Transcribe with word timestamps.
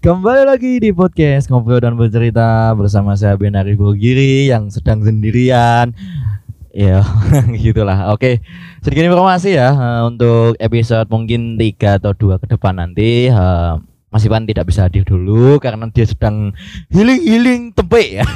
Kembali 0.00 0.48
lagi 0.48 0.80
di 0.80 0.96
podcast 0.96 1.52
Ngobrol 1.52 1.84
dan 1.84 1.92
Bercerita 1.92 2.72
bersama 2.72 3.12
saya 3.20 3.36
Benari 3.36 3.76
Bogiri 3.76 4.48
yang 4.48 4.72
sedang 4.72 5.04
sendirian. 5.04 5.92
Ya, 6.72 7.04
gitulah. 7.60 8.08
Oke, 8.16 8.40
sedikit 8.80 9.12
informasi 9.12 9.60
ya 9.60 9.68
eh, 9.76 10.02
untuk 10.08 10.56
episode 10.56 11.04
mungkin 11.12 11.60
3 11.60 12.00
atau 12.00 12.16
2 12.16 12.40
ke 12.40 12.48
depan 12.48 12.80
nanti. 12.80 13.28
eh, 13.28 13.74
Mas 14.10 14.26
Iwan 14.26 14.42
tidak 14.42 14.66
bisa 14.66 14.90
hadir 14.90 15.06
dulu 15.06 15.62
karena 15.62 15.86
dia 15.86 16.02
sedang 16.02 16.50
healing-healing 16.90 17.70
tempe 17.70 18.18
ya. 18.18 18.26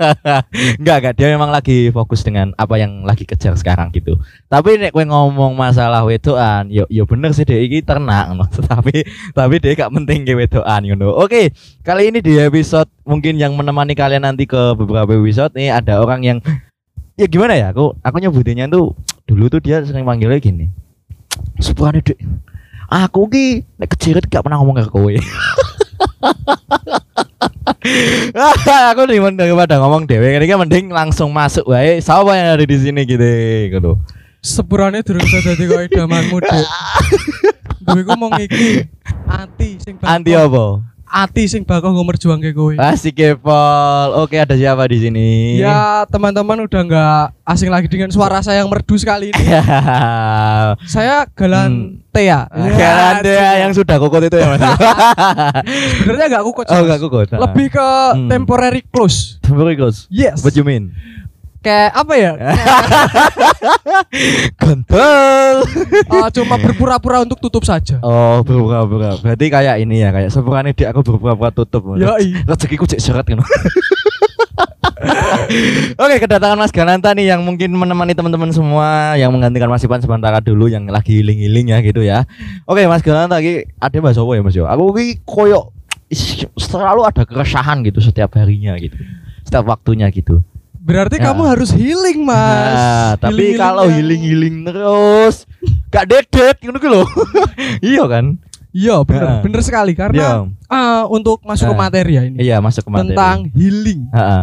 enggak, 0.78 0.96
enggak, 1.02 1.14
dia 1.18 1.26
memang 1.34 1.50
lagi 1.50 1.90
fokus 1.90 2.22
dengan 2.22 2.54
apa 2.54 2.78
yang 2.78 3.02
lagi 3.02 3.26
kejar 3.26 3.58
sekarang 3.58 3.90
gitu. 3.90 4.14
Tapi 4.46 4.78
nek 4.78 4.94
kowe 4.94 5.02
ngomong 5.02 5.58
masalah 5.58 6.06
wedoan, 6.06 6.70
yo 6.70 6.86
yo 6.86 7.10
bener 7.10 7.34
sih 7.34 7.42
dia 7.42 7.58
iki 7.58 7.82
ternak. 7.82 8.30
Tapi 8.70 9.02
tapi 9.34 9.58
dia 9.58 9.74
gak 9.74 9.90
penting 9.90 10.22
ke 10.22 10.38
wedoan 10.38 10.86
ngono. 10.86 11.10
Oke, 11.18 11.50
kali 11.82 12.14
ini 12.14 12.22
di 12.22 12.38
episode 12.38 12.86
mungkin 13.02 13.34
yang 13.34 13.58
menemani 13.58 13.98
kalian 13.98 14.22
nanti 14.22 14.46
ke 14.46 14.78
beberapa 14.78 15.10
episode 15.10 15.50
nih 15.58 15.74
ada 15.74 15.98
orang 15.98 16.22
yang 16.22 16.38
ya 17.18 17.26
gimana 17.26 17.58
ya? 17.58 17.74
Aku 17.74 17.98
aku 17.98 18.16
nyebutinnya 18.22 18.70
tuh 18.70 18.94
dulu 19.26 19.50
tuh 19.50 19.58
dia 19.58 19.82
sering 19.82 20.06
manggilnya 20.06 20.38
gini. 20.38 20.70
Dek. 22.06 22.18
Aku 22.90 23.30
ki 23.30 23.62
nek 23.78 23.94
kecirit 23.94 24.26
gak 24.26 24.42
pernah 24.42 24.58
ngomong 24.58 24.82
ke 24.82 24.90
kowe. 24.90 25.14
aku 28.90 29.02
nih 29.06 29.22
daripada 29.38 29.78
ngomong 29.78 30.10
dewe 30.10 30.34
ini 30.36 30.44
kan 30.50 30.58
mending 30.58 30.90
langsung 30.90 31.30
masuk 31.30 31.70
wae. 31.70 32.02
Siapa 32.02 32.34
yang 32.34 32.58
ada 32.58 32.64
di 32.66 32.76
sini 32.76 33.06
gitu 33.06 33.30
gitu. 33.70 33.92
Sepurane 34.42 35.06
durung 35.06 35.22
iso 35.22 35.38
dadi 35.38 35.64
kok 35.70 35.86
idamanmu 35.86 36.42
dek 36.42 36.66
gue 37.80 38.02
ku 38.08 38.12
mau 38.16 38.28
ngiki 38.32 38.84
ati 39.24 39.80
sing 39.80 39.96
anti 40.04 40.36
apa 40.36 40.84
ati 41.10 41.44
sing 41.44 41.62
bakal 41.62 41.90
gue 41.90 42.06
merjuangke 42.06 42.50
kowe. 42.50 42.70
Asik 42.78 43.12
kepol 43.12 43.50
oke 44.16 44.32
ada 44.32 44.54
siapa 44.54 44.86
di 44.86 44.98
sini? 45.00 45.28
Ya 45.58 46.06
teman-teman 46.06 46.64
udah 46.64 46.80
nggak 46.80 47.24
asing 47.44 47.66
lagi 47.66 47.90
dengan 47.90 48.08
suara 48.08 48.38
saya 48.38 48.62
yang 48.62 48.70
merdu 48.70 48.94
sekali 48.94 49.34
ini. 49.34 49.44
Saya 50.86 51.26
galan 51.28 51.98
Tea 52.10 52.46
Kalian 52.46 53.14
dia 53.22 53.50
yang 53.60 53.72
sudah 53.74 53.98
kokot 53.98 54.22
itu 54.22 54.34
ya 54.34 54.46
mas? 54.48 54.62
Sebenarnya 55.98 56.26
nggak 56.30 56.44
kukut 56.44 56.64
oh 56.64 56.72
Mas. 56.72 56.82
enggak 56.82 57.00
kokot 57.00 57.26
lebih 57.28 57.66
ke 57.70 57.88
Hmm. 58.10 58.26
temporary 58.26 58.82
close. 58.86 59.38
Very 59.44 59.74
good 59.74 59.94
yes. 60.08 60.42
What 60.42 60.54
you 60.54 60.62
mean 60.62 60.94
kayak 61.60 61.92
apa 61.92 62.14
ya? 62.16 62.32
Ganteng 64.60 65.56
Eh, 66.10 66.28
cuma 66.34 66.56
berpura-pura 66.58 67.22
untuk 67.22 67.38
tutup 67.38 67.62
saja. 67.62 68.00
Oh 68.00 68.42
berpura-pura. 68.42 69.20
Berarti 69.20 69.46
kayak 69.48 69.76
ini 69.80 70.02
ya 70.02 70.10
Kayak 70.10 70.30
sepurane 70.32 70.72
di 70.72 70.84
aku 70.88 71.04
berpura-pura 71.04 71.52
tutup. 71.52 71.96
Yoi. 71.96 72.44
Rezekiku 72.44 72.88
cek 72.88 73.00
seret 73.00 73.24
kan 73.24 73.40
Oke 75.96 76.16
kedatangan 76.20 76.60
Mas 76.60 76.72
Gananta 76.72 77.16
nih 77.16 77.32
Yang 77.32 77.40
mungkin 77.42 77.72
menemani 77.72 78.12
teman-teman 78.12 78.52
semua 78.52 79.16
Yang 79.16 79.32
menggantikan 79.32 79.68
Mas 79.72 79.82
Ipan 79.82 80.00
sementara 80.04 80.44
dulu 80.44 80.68
Yang 80.68 80.92
lagi 80.92 81.20
healing-healing 81.20 81.72
ya 81.72 81.78
gitu 81.80 82.00
ya. 82.04 82.28
Oke 82.68 82.84
Mas 82.84 83.00
Gananta 83.00 83.40
lagi 83.40 83.64
Ada 83.80 83.96
Mas 84.00 84.20
Owo 84.20 84.36
ya 84.36 84.42
Mas 84.44 84.56
Yo 84.56 84.68
Aku 84.68 84.92
ki 84.92 85.24
koyo 85.24 85.72
Selalu 86.58 87.06
ada 87.06 87.22
keresahan 87.24 87.80
gitu 87.86 88.02
Setiap 88.02 88.34
harinya 88.36 88.76
gitu. 88.76 88.98
Setiap 89.46 89.64
waktunya 89.66 90.10
gitu 90.12 90.44
berarti 90.80 91.16
Ya. 91.16 91.28
kamu 91.28 91.42
harus 91.44 91.70
healing 91.70 92.24
mas 92.24 92.72
Nah, 92.72 93.10
tapi 93.16 93.30
Healing-healing 93.36 93.60
kalau 93.60 93.84
healing-healing 93.86 94.56
terus 94.64 95.44
Gak 95.90 96.08
dedet 96.08 96.56
gitu 96.56 96.72
loh 96.88 97.04
Iya 97.84 98.04
kan 98.04 98.40
Iya 98.70 98.96
Ya. 98.96 99.04
bener 99.04 99.28
bener 99.42 99.60
sekali 99.60 99.92
karena 99.92 100.46
eh, 100.48 101.02
untuk 101.06 101.42
masuk 101.42 101.68
ke 101.68 101.74
Ya. 101.74 101.78
materi 101.78 102.12
ya 102.14 102.22
ini 102.24 102.36
Iya 102.40 102.56
masuk 102.58 102.86
ke 102.86 102.90
materi 102.90 103.12
tentang 103.12 103.36
healing. 103.52 104.00
Ha-ha. 104.10 104.40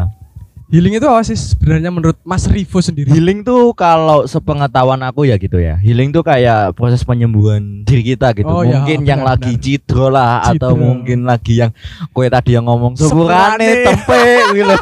Healing 0.67 0.99
itu 0.99 1.07
apa 1.07 1.23
sih 1.23 1.39
sebenarnya 1.39 1.87
menurut 1.87 2.19
Mas 2.27 2.43
Rivo 2.43 2.83
sendiri? 2.83 3.07
Healing 3.07 3.47
tuh 3.47 3.71
kalau 3.71 4.27
sepengetahuan 4.27 4.99
aku 4.99 5.23
ya 5.23 5.39
gitu 5.39 5.63
ya. 5.63 5.79
Healing 5.79 6.11
tuh 6.11 6.27
kayak 6.27 6.75
proses 6.75 7.07
penyembuhan 7.07 7.87
diri 7.87 8.03
kita 8.03 8.35
gitu. 8.35 8.51
Oh, 8.51 8.67
ya, 8.67 8.83
mungkin 8.83 9.07
yang 9.07 9.23
benar, 9.23 9.39
lagi 9.39 9.55
cidro 9.55 10.11
lah 10.11 10.43
atau 10.43 10.75
Cidro. 10.75 10.83
mungkin 10.83 11.23
lagi 11.23 11.63
yang 11.63 11.71
kue 12.11 12.27
tadi 12.27 12.59
yang 12.59 12.67
ngomong 12.67 12.99
Sepurane. 12.99 13.87
tempe 13.87 14.23
gitu. 14.59 14.75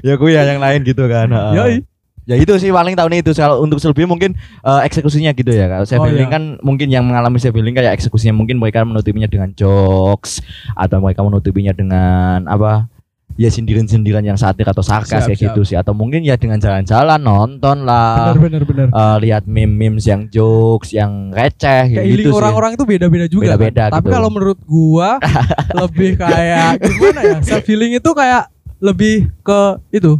ya 0.00 0.14
kue 0.16 0.32
ya 0.32 0.48
yang 0.48 0.64
lain 0.64 0.80
gitu 0.80 1.04
kan. 1.04 1.28
Yoi. 1.52 1.84
Ya 2.22 2.38
itu 2.38 2.54
sih 2.56 2.70
paling 2.70 2.94
tahun 2.94 3.18
itu 3.18 3.34
kalau 3.34 3.60
untuk 3.60 3.82
selebihnya 3.82 4.08
mungkin 4.08 4.30
eh, 4.64 4.80
eksekusinya 4.88 5.36
gitu 5.36 5.52
ya. 5.52 5.68
Kalau 5.68 5.84
saya 5.84 6.00
Oh, 6.00 6.08
healing 6.08 6.30
iya. 6.30 6.36
kan 6.38 6.42
mungkin 6.64 6.88
yang 6.88 7.04
mengalami 7.04 7.36
saya 7.36 7.52
healing 7.52 7.76
kayak 7.76 7.98
eksekusinya 7.98 8.32
mungkin 8.32 8.56
mereka 8.56 8.80
menutupinya 8.80 9.28
dengan 9.28 9.52
jokes 9.52 10.40
atau 10.72 11.04
mereka 11.04 11.20
menutupinya 11.20 11.76
dengan 11.76 12.48
apa? 12.48 12.88
Ya 13.34 13.48
sindiran-sindiran 13.48 14.20
yang 14.20 14.36
satir 14.36 14.64
atau 14.64 14.80
sarkas 14.80 15.24
Siap, 15.24 15.28
kayak 15.28 15.38
siap. 15.38 15.46
gitu 15.50 15.60
sih 15.62 15.74
atau 15.74 15.92
mungkin 15.92 16.20
ya 16.20 16.36
dengan 16.36 16.56
jalan-jalan 16.56 17.16
nonton 17.16 17.82
lah 17.82 18.32
Benar 18.34 18.38
benar 18.38 18.62
benar. 18.64 18.86
eh, 18.88 19.16
lihat 19.20 19.42
meme-memes 19.44 20.04
yang 20.04 20.28
jokes 20.28 20.90
yang 20.90 21.30
receh 21.30 21.88
Kayak 21.88 22.06
gitu 22.12 22.32
orang-orang 22.32 22.74
itu 22.74 22.84
beda-beda 22.84 23.26
juga. 23.26 23.54
Beda-beda 23.54 23.84
kan? 23.88 23.92
Tapi 23.96 24.06
gitu. 24.06 24.14
kalau 24.14 24.28
menurut 24.28 24.58
gua 24.62 25.10
lebih 25.82 26.16
kayak 26.16 26.76
gimana 26.78 27.20
ya? 27.20 27.36
Self 27.40 27.64
healing 27.64 27.96
itu 27.96 28.10
kayak 28.12 28.48
lebih 28.78 29.30
ke 29.40 29.60
itu. 29.90 30.18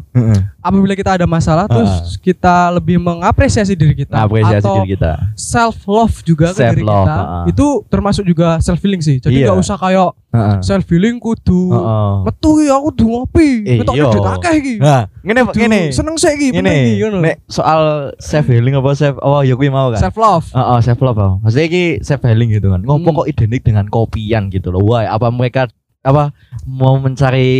Apabila 0.63 0.95
kita 0.95 1.11
ada 1.13 1.27
masalah 1.27 1.65
Ah. 1.65 1.73
terus 1.73 1.93
kita 2.17 2.55
lebih 2.71 2.97
mengapresiasi 2.97 3.75
diri 3.75 3.99
kita 3.99 4.15
Apresiasi 4.17 4.63
atau 4.63 4.75
diri 4.79 4.95
kita. 4.95 5.13
self 5.35 5.83
love 5.85 6.23
juga 6.23 6.51
ke 6.51 6.63
diri 6.65 6.81
Self-love, 6.81 7.05
kita 7.05 7.19
ah. 7.19 7.45
itu 7.45 7.67
termasuk 7.87 8.25
juga 8.25 8.57
self 8.59 8.79
healing 8.79 8.99
sih 8.99 9.19
jadi 9.19 9.35
Iya. 9.35 9.47
nggak 9.47 9.59
usah 9.59 9.77
kayak 9.77 10.11
Heeh. 10.31 10.57
self 10.61 10.87
healing 10.87 11.19
kudu 11.19 11.69
Heeh. 11.69 12.13
metu 12.25 12.51
iki 12.57 12.69
aku 12.69 12.83
kudu 12.89 13.05
ngopi 13.07 13.49
Eh, 13.65 13.77
ketok 13.79 13.95
iya. 13.95 14.05
duit 14.09 14.25
akeh 14.25 14.55
iki 14.57 14.75
Nah, 14.79 15.03
ngene 15.21 15.41
ngene. 15.47 15.81
seneng 15.91 16.17
sih 16.17 16.31
iki 16.31 16.49
Ngene. 16.53 16.75
Nek 17.21 17.37
soal 17.47 17.83
self 18.17 18.47
healing 18.47 18.73
apa 18.73 18.91
self 18.93 19.19
oh 19.19 19.43
ya 19.43 19.53
kuwi 19.53 19.69
mau 19.69 19.91
kan. 19.91 20.01
self 20.01 20.17
love 20.17 20.47
Heeh, 20.49 20.79
self 20.81 21.01
love. 21.01 21.17
oh. 21.17 21.33
Maksudnya 21.41 21.67
iki 21.67 21.85
self 22.01 22.23
healing 22.23 22.49
gitu 22.51 22.71
kan. 22.71 22.81
Ngopo 22.81 23.05
Hmm. 23.05 23.17
kok 23.19 23.29
identik 23.29 23.63
dengan 23.63 23.85
kopian 23.87 24.49
gitu 24.49 24.71
loh. 24.71 24.81
Wah, 24.85 25.05
apa 25.07 25.29
mereka 25.29 25.67
apa 26.03 26.35
mau 26.65 26.99
mencari 26.99 27.51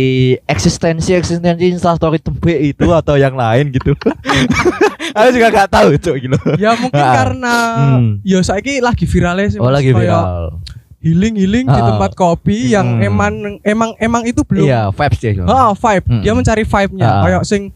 eksistensi 0.43 1.15
eksistensi 1.15 1.63
instastory 1.65 2.19
tempe 2.19 2.51
itu 2.51 2.91
atau 2.91 3.15
yang 3.15 3.33
lain 3.33 3.71
gitu. 3.71 3.95
Aku 5.15 5.29
juga 5.31 5.47
gak 5.49 5.69
tahu 5.69 5.95
cok 5.95 6.15
gitu. 6.17 6.37
ya 6.57 6.75
mungkin 6.75 6.99
Ah. 6.99 7.15
karena 7.15 7.55
Hmm. 7.77 8.09
ya 8.21 8.39
saiki 8.39 8.79
lagi 8.79 9.05
viralnya 9.05 9.47
sih 9.47 9.59
Oh 9.59 9.69
lagi 9.69 9.91
viral. 9.91 10.59
healing 10.99 11.35
healing 11.35 11.65
di 11.65 11.75
Ah. 11.77 11.87
tempat 11.89 12.11
kopi 12.13 12.67
yang 12.69 12.99
Hmm. 12.99 13.05
emang 13.05 13.33
emang 13.61 13.91
emang 13.97 14.23
itu 14.23 14.39
belum 14.41 14.63
Iya, 14.63 14.81
vibes 14.89 15.19
dia. 15.19 15.43
Ah, 15.45 15.71
vibe. 15.71 16.05
Hmm. 16.05 16.21
Dia 16.21 16.31
mencari 16.33 16.63
vibe-nya. 16.63 17.07
Ah. 17.09 17.21
Kayak 17.21 17.43
sing 17.43 17.71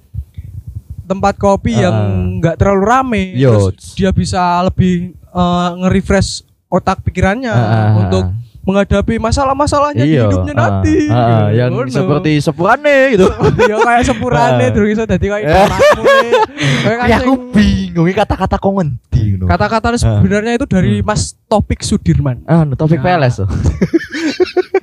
tempat 1.04 1.36
kopi 1.38 1.72
Ah. 1.74 1.82
yang 1.82 1.96
nggak 2.40 2.56
terlalu 2.58 2.84
rame. 2.84 3.24
Yo. 3.34 3.72
Terus 3.72 3.96
dia 3.96 4.12
bisa 4.12 4.40
lebih 4.62 5.16
eh, 5.30 5.70
nge-refresh 5.78 6.44
otak 6.68 7.00
pikirannya 7.02 7.52
Ah. 7.52 7.96
untuk 7.98 8.26
menghadapi 8.68 9.16
masalah-masalahnya 9.16 10.04
di 10.04 10.12
Iya, 10.12 10.28
hidupnya 10.28 10.54
ah, 10.54 10.60
nanti. 10.60 10.96
ah, 11.08 11.48
Gitu. 11.48 11.56
yang 11.56 11.72
Ngono. 11.72 11.88
seperti 11.90 12.32
sepurane 12.38 12.98
gitu. 13.16 13.26
ya 13.64 13.76
kayak 13.80 14.04
sepurane 14.04 14.66
Ah. 14.68 14.74
terus 14.76 14.88
iso 14.92 15.04
dadi 15.08 15.26
kayak 15.26 15.42
Eh. 15.42 15.48
idamanmu. 15.48 16.04
Kayak 16.88 17.20
aku 17.22 17.34
bingung 17.52 18.08
kata-kata 18.10 18.56
kok 18.58 18.72
ngendi. 18.72 19.24
Kata-kata 19.40 19.88
sebenarnya 19.96 20.56
itu 20.56 20.66
dari 20.66 21.00
Hmm. 21.00 21.06
Mas 21.06 21.36
Topik 21.48 21.80
Sudirman. 21.80 22.44
Ah, 22.44 22.68
topik. 22.70 23.00
PLS 23.00 23.40
tuh. 23.40 23.48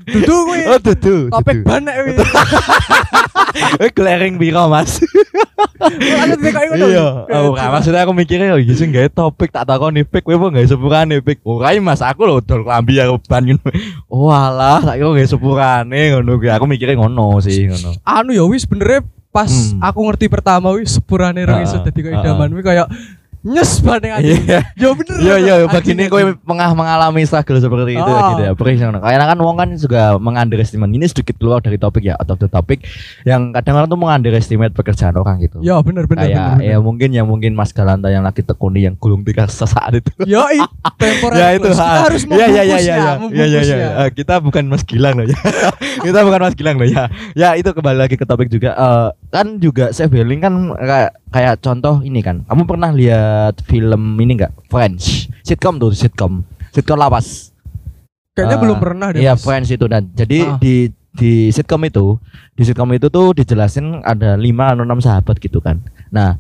Dudu 0.05 0.37
kuwi. 0.49 0.61
Oh, 0.69 0.79
tuh 0.81 1.33
Topik 1.33 1.59
banek 1.65 1.95
kuwi. 2.01 2.13
Eh, 3.55 3.91
glaring 3.95 4.35
biro, 4.35 4.67
Mas. 4.67 4.99
Titik 4.99 6.51
kayak 6.51 6.75
ngono. 6.75 6.87
Iya, 6.91 7.07
oh, 7.39 7.55
nah, 7.55 7.71
maksudnya 7.79 8.03
aku 8.03 8.11
mikirnya 8.11 8.55
oh, 8.55 8.59
sih 8.59 8.91
gawe 8.91 9.07
topik 9.11 9.55
tak 9.55 9.71
takoni 9.71 10.03
pik 10.03 10.27
kowe 10.27 10.35
apa 10.35 10.59
gawe 10.59 10.67
sepurane 10.67 11.23
pik. 11.23 11.39
Ora 11.47 11.71
Mas, 11.79 12.03
aku 12.03 12.27
lho 12.27 12.43
dol 12.43 12.67
klambi 12.67 12.99
aku 12.99 13.23
ban 13.31 13.47
ngono. 13.47 13.71
Oh 14.11 14.31
alah, 14.35 14.83
tak 14.83 14.99
kira 14.99 15.11
gawe 15.15 15.27
sepurane 15.27 16.19
ngono 16.19 16.35
kuwi. 16.43 16.51
Aku 16.51 16.67
mikirnya 16.67 16.99
ngono 16.99 17.39
sih 17.39 17.71
ngono. 17.71 17.95
anu 18.03 18.31
ya 18.35 18.45
wis 18.47 18.67
benernya 18.67 19.07
pas 19.35 19.51
Hmm. 19.51 19.83
aku 19.83 19.99
ngerti 20.07 20.27
pertama 20.31 20.71
wis 20.79 20.95
sepurane 20.95 21.43
Ah, 21.43 21.59
rong 21.59 21.67
iso 21.67 21.83
dadi 21.83 22.01
kaya 22.07 22.15
ah, 22.15 22.23
idaman 22.23 22.55
wis 22.55 22.63
kayak 22.63 22.87
nyes 23.45 23.77
banding 23.79 24.09
aja. 24.11 24.25
Iya. 24.25 24.61
Ya 24.75 24.89
bener. 24.91 25.17
Iya 25.17 25.35
anjing, 25.37 25.69
begini 25.69 26.03
kowe 26.09 26.23
pengah 26.41 26.73
mengalami 26.73 27.23
struggle 27.23 27.61
seperti 27.61 27.93
itu 27.93 28.01
ya 28.03 28.17
Ah. 28.17 28.29
gitu 28.33 28.43
ya. 28.43 28.53
Perih 28.53 28.75
ngono. 28.81 28.99
Karena 28.99 29.25
kan 29.27 29.39
wong 29.39 29.57
kan 29.57 29.69
juga 29.75 30.03
mengunderestimate. 30.17 30.89
Ini 30.91 31.07
sedikit 31.07 31.37
keluar 31.37 31.61
dari 31.61 31.77
topik 31.77 32.01
ya, 32.03 32.17
out 32.17 32.27
of 32.27 32.39
the 32.39 32.49
topic 32.49 32.89
yang 33.23 33.53
kadang 33.53 33.77
orang 33.77 33.87
tuh 33.87 33.97
mengunderestimate 33.97 34.73
pekerjaan 34.73 35.13
orang 35.15 35.39
gitu. 35.39 35.61
Ya 35.61 35.77
bener 35.79 36.05
bener 36.05 36.25
Kayak 36.27 36.57
bener. 36.57 36.65
ya 36.65 36.77
mungkin 36.79 37.09
ya 37.11 37.23
mungkin 37.23 37.53
Mas 37.53 37.71
Galanta 37.71 38.09
yang 38.09 38.25
lagi 38.25 38.41
tekuni 38.41 38.83
yang 38.83 38.97
gulung 38.97 39.21
tikar 39.21 39.47
sesaat 39.47 39.93
itu. 39.95 40.09
Ya 40.25 40.49
i, 40.49 40.59
ya 41.31 41.49
itu. 41.53 41.69
Kita 41.69 41.85
harus 42.01 42.25
ya, 42.25 42.49
ya, 42.49 42.63
ya, 42.65 42.79
ya, 42.81 42.81
membungkusnya, 42.81 42.81
ya, 42.81 42.97
ya, 42.97 43.05
ya, 43.05 43.15
membungkusnya. 43.21 43.77
ya. 43.77 43.91
Eh, 44.01 44.11
kita 44.15 44.35
bukan 44.41 44.65
Mas 44.65 44.83
Gilang 44.83 45.15
loh 45.15 45.27
ya 45.27 45.39
kita 46.07 46.19
bukan 46.23 46.41
Mas 46.41 46.55
Gilang 46.55 46.77
loh 46.77 46.87
ya 46.87 47.03
ya 47.35 47.49
itu 47.55 47.69
kembali 47.69 47.99
lagi 47.99 48.17
ke 48.17 48.25
topik 48.25 48.49
juga 48.49 48.73
Eh, 48.75 49.09
kan 49.35 49.59
juga 49.59 49.91
self 49.91 50.15
healing 50.15 50.39
kan 50.39 50.55
kayak 50.79 51.11
kayak 51.35 51.55
contoh 51.59 51.99
ini 52.07 52.23
kan 52.23 52.47
kamu 52.47 52.63
pernah 52.71 52.95
lihat 52.95 53.59
film 53.67 54.15
ini 54.23 54.39
enggak 54.39 54.55
French 54.71 55.27
sitcom 55.43 55.83
tuh 55.83 55.91
sitcom 55.91 56.47
sitcom 56.71 56.95
lapas 56.95 57.51
Kayaknya 58.35 58.57
eh, 58.59 58.63
belum 58.67 58.79
pernah 58.83 59.09
deh. 59.15 59.21
Iya 59.23 59.39
Mas. 59.39 59.47
Friends 59.47 59.71
itu 59.71 59.87
dan 59.87 60.11
jadi 60.11 60.39
Ah. 60.43 60.59
di 60.59 60.91
di 61.15 61.55
sitcom 61.55 61.79
itu 61.87 62.19
di 62.59 62.67
sitcom 62.67 62.91
itu 62.91 63.07
tuh 63.07 63.31
dijelasin 63.31 64.03
ada 64.03 64.35
lima 64.35 64.75
atau 64.75 64.83
enam 64.83 64.99
sahabat 64.99 65.39
gitu 65.39 65.63
kan. 65.63 65.79
Nah 66.11 66.35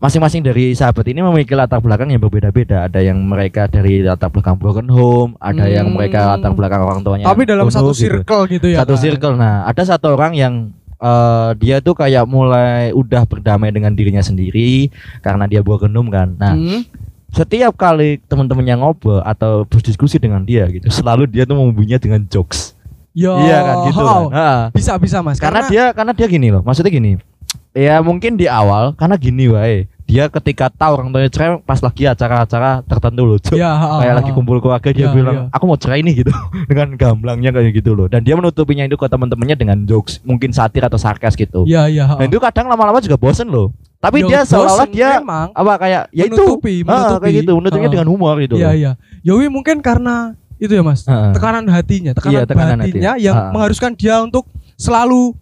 masing-masing 0.00 0.40
dari 0.40 0.72
sahabat 0.72 1.04
ini 1.12 1.20
memiliki 1.20 1.52
latar 1.52 1.84
belakang 1.84 2.08
yang 2.08 2.24
berbeda-beda. 2.24 2.88
Ada 2.88 3.04
yang 3.04 3.20
mereka 3.20 3.68
dari 3.68 4.00
latar 4.00 4.32
belakang 4.32 4.56
broken 4.56 4.88
home, 4.88 5.36
ada 5.36 5.68
yang 5.68 5.92
Hmm. 5.92 6.00
mereka 6.00 6.24
latar 6.36 6.56
belakang 6.56 6.80
orang 6.80 7.04
tuanya. 7.04 7.28
Tapi 7.28 7.42
dalam 7.44 7.68
satu 7.68 7.92
gitu. 7.92 8.08
circle 8.08 8.42
gitu 8.48 8.66
ya. 8.72 8.80
Satu 8.80 8.96
kan? 8.96 9.02
circle. 9.04 9.34
Nah 9.36 9.68
ada 9.68 9.82
satu 9.84 10.16
orang 10.16 10.32
yang 10.32 10.72
eh, 10.96 11.50
dia 11.60 11.78
tuh 11.78 11.92
kayak 11.92 12.24
mulai 12.24 12.90
udah 12.92 13.28
berdamai 13.28 13.70
dengan 13.70 13.92
dirinya 13.92 14.20
sendiri 14.20 14.88
karena 15.20 15.44
dia 15.44 15.60
broken 15.60 15.92
home 15.92 16.10
kan. 16.10 16.34
Nah 16.36 16.54
Hmm. 16.54 16.82
setiap 17.30 17.76
kali 17.76 18.16
teman-temannya 18.24 18.80
ngobrol 18.80 19.20
atau 19.20 19.68
berdiskusi 19.68 20.16
dengan 20.16 20.40
dia 20.40 20.64
gitu, 20.72 20.88
selalu 20.88 21.28
dia 21.28 21.44
tuh 21.44 21.58
membunya 21.58 22.00
dengan 22.00 22.24
jokes. 22.24 22.72
Yo, 23.16 23.32
Iya 23.40 23.58
kan 23.64 23.76
gitu 23.88 24.00
kan. 24.04 24.22
Ha. 24.32 24.48
Bisa 24.76 24.92
bisa 25.00 25.24
Mas. 25.24 25.40
Karena, 25.40 25.64
dia 25.68 25.88
karena 25.96 26.12
dia 26.12 26.28
gini 26.28 26.52
loh, 26.52 26.60
maksudnya 26.60 26.92
gini. 26.92 27.16
Ya 27.72 28.00
mungkin 28.00 28.36
di 28.36 28.44
awal 28.44 28.92
karena 28.96 29.16
gini 29.16 29.48
wae. 29.52 29.88
Dia 30.06 30.30
ketika 30.30 30.70
tahu 30.70 30.92
orang 30.96 31.10
tuanya 31.10 31.26
cerai 31.26 31.58
pas 31.60 31.76
lagi 31.76 32.06
acara-acara 32.06 32.78
tertentu 32.80 33.22
loh. 33.22 33.36
Cuk. 33.36 33.52
ya, 33.52 33.68
ha, 33.68 33.98
kayak 33.98 34.12
ha, 34.12 34.18
lagi 34.22 34.30
kumpul 34.30 34.58
keluarga 34.58 34.88
dia 34.88 35.02
Iya, 35.02 35.10
bilang 35.10 35.36
iya. 35.36 35.44
aku 35.50 35.64
mau 35.64 35.74
cerai 35.74 36.00
nih 36.00 36.22
gitu 36.22 36.30
dengan 36.70 36.94
gamblangnya 36.94 37.50
kayak 37.50 37.74
gitu 37.74 37.90
loh 37.92 38.06
dan 38.06 38.22
dia 38.22 38.32
menutupinya 38.32 38.82
itu 38.82 38.94
ke 38.94 39.04
teman-temannya 39.04 39.56
dengan 39.56 39.78
jokes 39.82 40.22
mungkin 40.22 40.50
satir 40.50 40.80
atau 40.80 40.94
sarkas 40.96 41.34
gitu 41.34 41.62
Iya 41.64 41.86
iya. 41.86 42.04
ha. 42.04 42.14
dan 42.16 42.26
itu 42.26 42.38
kadang 42.38 42.66
lama-lama 42.66 42.98
juga 42.98 43.14
bosen 43.14 43.46
loh 43.46 43.74
tapi 43.96 44.22
Yo, 44.22 44.28
dia 44.28 44.42
seolah-olah 44.42 44.86
dia 44.86 45.18
memang. 45.18 45.50
apa 45.50 45.72
kayak 45.76 46.02
ya 46.10 46.24
itu 46.24 46.38
Menutupi, 46.38 46.74
ah, 46.78 46.86
menutupi. 46.86 47.20
kayak 47.20 47.34
gitu 47.36 47.52
menutupnya 47.52 47.82
Ah. 47.82 47.92
dengan 47.92 48.06
humor 48.06 48.34
gitu 48.38 48.54
Iya 48.54 48.62
loh. 48.62 48.72
iya. 48.72 48.92
Yowi 49.22 49.46
mungkin 49.48 49.76
karena 49.80 50.14
itu 50.56 50.70
ya 50.70 50.80
Mas. 50.80 51.02
Heeh. 51.02 51.34
Tekanan 51.34 51.66
hatinya, 51.66 52.12
tekanan, 52.12 52.32
Iya, 52.32 52.42
tekanan 52.46 52.78
hatinya 52.78 53.12
hati. 53.12 53.24
yang 53.24 53.36
Ah. 53.36 53.50
mengharuskan 53.50 53.92
dia 53.92 54.16
untuk 54.20 54.46
selalu 54.76 55.34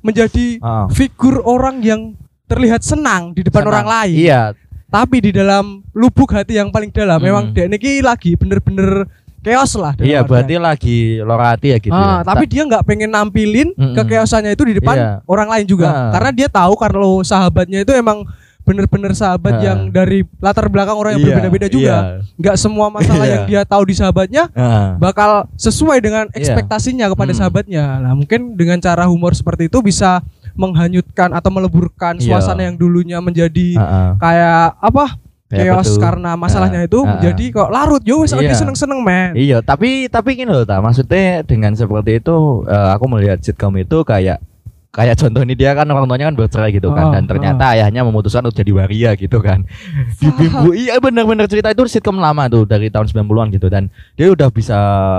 menjadi 0.00 0.58
Ah. 0.58 0.86
figur 0.88 1.40
orang 1.40 1.80
yang 1.80 2.00
terlihat 2.48 2.80
senang 2.80 3.30
di 3.30 3.44
depan 3.44 3.62
Senang. 3.62 3.72
orang 3.76 3.86
lain. 3.86 4.16
iya 4.18 4.42
Tapi 4.88 5.20
di 5.20 5.30
dalam 5.30 5.84
lubuk 5.92 6.32
hati 6.32 6.56
yang 6.56 6.72
paling 6.72 6.88
dalam 6.88 7.20
Hmm. 7.20 7.28
memang 7.28 7.44
dia 7.52 7.68
ini 7.68 7.76
lagi 8.00 8.32
bener-bener 8.34 9.04
chaos 9.38 9.76
lah. 9.76 9.92
iya 9.98 10.20
artian. 10.20 10.26
berarti 10.26 10.54
lagi 10.56 10.98
lorati 11.20 11.66
ya 11.70 11.78
gitu 11.78 11.92
Ah, 11.92 12.20
ya. 12.20 12.26
tapi 12.26 12.44
dia 12.44 12.64
nggak 12.64 12.84
pengen 12.84 13.08
nampilin 13.08 13.68
Mm-mm. 13.70 13.92
kekeosannya 13.94 14.52
itu 14.52 14.64
di 14.64 14.74
depan 14.74 14.96
Iya. 14.96 15.10
orang 15.24 15.48
lain 15.48 15.64
juga, 15.64 15.88
Ah. 15.88 16.10
karena 16.10 16.30
dia 16.32 16.48
tahu 16.48 16.72
kalau 16.74 17.20
sahabatnya 17.22 17.80
itu 17.80 17.92
emang 17.92 18.24
bener-bener 18.62 19.12
sahabat 19.12 19.56
Ah. 19.56 19.62
yang 19.62 19.78
dari 19.88 20.24
latar 20.36 20.68
belakang 20.68 20.92
orang 20.92 21.16
yang 21.16 21.22
Iya, 21.22 21.28
berbeda-beda 21.30 21.66
juga. 21.68 21.96
nggak 22.34 22.56
semua 22.58 22.86
masalah 22.90 23.24
Iya. 23.24 23.32
yang 23.34 23.44
dia 23.46 23.60
tahu 23.64 23.82
di 23.84 23.94
sahabatnya 23.94 24.42
Ah. 24.52 24.96
bakal 24.96 25.48
sesuai 25.54 25.98
dengan 25.98 26.28
Iya. 26.28 26.36
ekspektasinya 26.38 27.08
kepada 27.08 27.32
Hmm. 27.32 27.40
sahabatnya. 27.40 27.84
Nah, 27.98 28.12
mungkin 28.12 28.52
dengan 28.54 28.76
cara 28.78 29.04
humor 29.04 29.32
seperti 29.32 29.68
itu 29.68 29.80
bisa 29.80 30.20
menghanyutkan 30.58 31.30
atau 31.30 31.48
meleburkan 31.48 32.18
Iya. 32.18 32.26
suasana 32.26 32.66
yang 32.66 32.74
dulunya 32.74 33.22
menjadi 33.22 33.78
Ah, 33.78 33.82
ah. 33.86 34.10
kayak 34.18 34.62
apa? 34.82 35.06
Chaos 35.48 35.96
karena 35.96 36.36
masalahnya 36.36 36.84
Ah, 36.84 36.88
itu 36.90 37.00
ah, 37.00 37.16
menjadi 37.16 37.44
kok 37.56 37.70
larut. 37.72 38.02
Yo 38.04 38.20
wis 38.20 38.36
lagi 38.36 38.52
Iya. 38.52 38.58
seneng-seneng, 38.58 39.00
men. 39.00 39.32
Iya, 39.32 39.64
tapi 39.64 40.04
tapi 40.04 40.36
gini 40.36 40.52
loh, 40.52 40.68
ta. 40.68 40.84
maksudnya 40.84 41.40
dengan 41.40 41.72
seperti 41.72 42.20
itu 42.20 42.36
eh, 42.68 42.88
aku 42.92 43.08
melihat 43.08 43.40
sitcom 43.40 43.72
itu 43.80 44.04
kayak 44.04 44.44
kayak 44.88 45.20
contoh 45.20 45.44
ini 45.44 45.52
dia 45.52 45.76
kan 45.76 45.84
orang 45.84 46.08
tuanya 46.08 46.32
kan 46.32 46.36
bercerai 46.36 46.72
gitu 46.72 46.88
Oh, 46.88 46.96
kan 46.96 47.12
dan 47.12 47.28
ternyata 47.28 47.76
ayahnya 47.76 48.02
memutuskan 48.08 48.40
untuk 48.40 48.56
jadi 48.56 48.72
waria 48.72 49.10
gitu 49.14 49.38
kan. 49.44 49.62
Di 50.20 50.32
Bimbo 50.32 50.72
iya 50.72 50.96
benar-benar 50.96 51.44
cerita 51.44 51.68
itu 51.68 51.84
sitcom 51.84 52.16
lama 52.16 52.48
tuh 52.48 52.64
dari 52.64 52.88
tahun 52.88 53.04
90-an 53.06 53.48
gitu 53.52 53.68
dan 53.68 53.92
dia 54.16 54.32
udah 54.32 54.48
bisa 54.48 54.76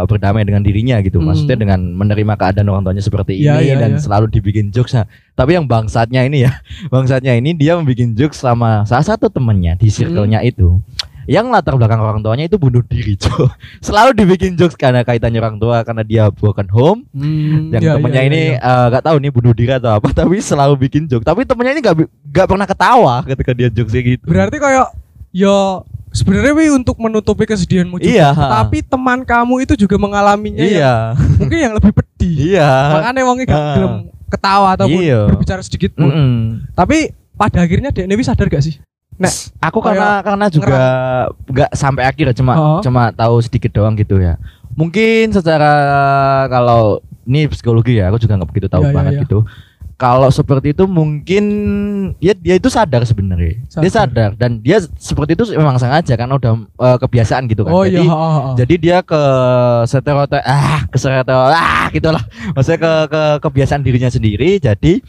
berdamai 0.10 0.42
dengan 0.44 0.66
dirinya 0.66 0.98
gitu. 1.06 1.22
Hmm. 1.22 1.32
Maksudnya 1.32 1.56
dengan 1.56 1.80
menerima 1.94 2.34
keadaan 2.36 2.68
orang 2.68 2.82
tuanya 2.82 3.04
seperti 3.06 3.38
Iya, 3.40 3.62
ini 3.62 3.66
iya, 3.70 3.76
dan 3.78 3.92
iya. 3.96 4.02
selalu 4.02 4.26
dibikin 4.34 4.74
jokes. 4.74 4.98
Nah, 4.98 5.06
tapi 5.38 5.54
yang 5.56 5.70
bangsatnya 5.70 6.26
ini 6.26 6.50
ya, 6.50 6.60
bangsatnya 6.94 7.38
ini 7.38 7.54
dia 7.54 7.78
membuat 7.78 8.02
jokes 8.18 8.42
sama 8.42 8.84
salah 8.90 9.06
satu 9.06 9.30
temennya 9.30 9.78
di 9.78 9.88
circle-nya 9.88 10.42
Hmm. 10.42 10.50
itu 10.50 10.68
yang 11.30 11.46
latar 11.48 11.78
belakang 11.78 11.98
orang 11.98 12.20
tuanya 12.20 12.44
itu 12.44 12.58
bunuh 12.58 12.82
diri 12.82 13.14
Cok. 13.14 13.54
selalu 13.86 14.18
dibikin 14.18 14.54
jokes 14.54 14.74
karena 14.74 15.02
kaitannya 15.02 15.38
orang 15.38 15.56
tua 15.56 15.82
karena 15.82 16.02
dia 16.02 16.24
broken 16.28 16.66
home 16.68 17.06
Hmm, 17.10 17.70
yang 17.70 17.82
iya, 17.82 17.94
temennya 17.94 18.20
iya, 18.20 18.28
ini 18.28 18.42
iya. 18.52 18.58
eh, 18.60 18.86
nggak 18.90 19.04
tahu 19.04 19.16
nih 19.20 19.32
bunuh 19.32 19.54
diri 19.54 19.72
atau 19.72 19.92
apa 19.94 20.10
tapi 20.20 20.38
selalu 20.40 20.74
bikin 20.82 21.06
joke 21.06 21.22
tapi 21.22 21.46
temennya 21.46 21.72
ini 21.72 21.82
nggak 21.82 21.96
bi- 21.96 22.12
nggak 22.26 22.48
pernah 22.48 22.66
ketawa 22.66 23.16
ketika 23.24 23.52
dia 23.54 23.70
jokes 23.70 23.92
kayak 23.92 24.06
gitu 24.12 24.26
Berarti 24.26 24.58
kayak 24.58 24.88
yo 25.30 25.86
sebenarnya 26.10 26.52
wi 26.52 26.68
untuk 26.72 26.98
menutupi 26.98 27.46
kesedihanmu 27.46 28.02
juga. 28.02 28.10
Iya. 28.10 28.30
Tapi 28.34 28.82
teman 28.82 29.22
kamu 29.22 29.62
itu 29.62 29.78
juga 29.78 29.94
mengalaminya 29.96 30.58
yang 30.60 30.74
iya 30.74 30.94
mungkin 31.38 31.58
yang 31.60 31.74
lebih 31.78 31.94
pedih. 31.94 32.58
iya 32.58 32.70
Makanya 32.92 33.22
wongnya 33.24 33.46
gak 33.46 33.62
belum 33.78 33.94
ketawa 34.28 34.68
ataupun 34.74 34.98
Iya. 35.00 35.22
berbicara 35.28 35.62
sedikit 35.62 35.94
pun. 35.94 36.10
Mm-mm. 36.10 36.34
Tapi 36.74 37.14
pada 37.36 37.62
akhirnya 37.62 37.90
Dek 37.90 38.06
Newi 38.06 38.22
sadar 38.22 38.46
gak 38.48 38.60
sih? 38.60 38.82
Nah, 39.20 39.34
aku 39.60 39.84
karena 39.84 40.24
karena 40.24 40.46
juga 40.48 40.80
nggak 41.52 41.72
sampai 41.76 42.04
akhir 42.08 42.32
cuma 42.40 42.54
Oh. 42.56 42.80
cuma 42.80 43.12
tahu 43.12 43.44
sedikit 43.44 43.76
doang 43.76 44.00
gitu 44.00 44.16
ya. 44.16 44.40
Mungkin 44.80 45.36
secara 45.36 45.72
kalau 46.48 47.04
ini 47.28 47.52
psikologi 47.52 48.00
ya 48.00 48.08
aku 48.08 48.18
juga 48.18 48.40
nggak 48.40 48.50
begitu 48.50 48.68
tahu 48.72 48.88
iya, 48.88 48.96
banget 48.96 49.14
iya. 49.20 49.22
gitu. 49.28 49.44
Kalau 50.00 50.32
seperti 50.32 50.72
itu 50.72 50.88
mungkin 50.88 51.44
ya 52.24 52.32
dia 52.32 52.56
itu 52.56 52.72
sadar 52.72 53.04
sebenarnya. 53.04 53.60
Dia 53.68 53.92
Sadar. 53.92 54.32
dan 54.40 54.64
dia 54.64 54.80
seperti 54.96 55.36
itu 55.36 55.52
memang 55.60 55.76
sengaja 55.76 56.16
karena 56.16 56.40
udah 56.40 56.56
eh, 56.56 56.98
kebiasaan 57.04 57.44
gitu 57.52 57.68
kan. 57.68 57.76
Oh 57.76 57.84
jadi 57.84 58.08
iya, 58.08 58.56
jadi 58.64 58.76
dia 58.80 58.98
ke 59.04 59.22
stereotip 59.84 60.40
ah 60.48 60.88
ke 60.88 60.96
stereotip 60.96 61.36
ah 61.36 61.92
gitulah. 61.92 62.24
Maksudnya 62.56 62.80
ke 62.80 62.94
ke 63.12 63.22
kebiasaan 63.44 63.84
dirinya 63.84 64.08
sendiri. 64.08 64.64
Jadi 64.64 65.04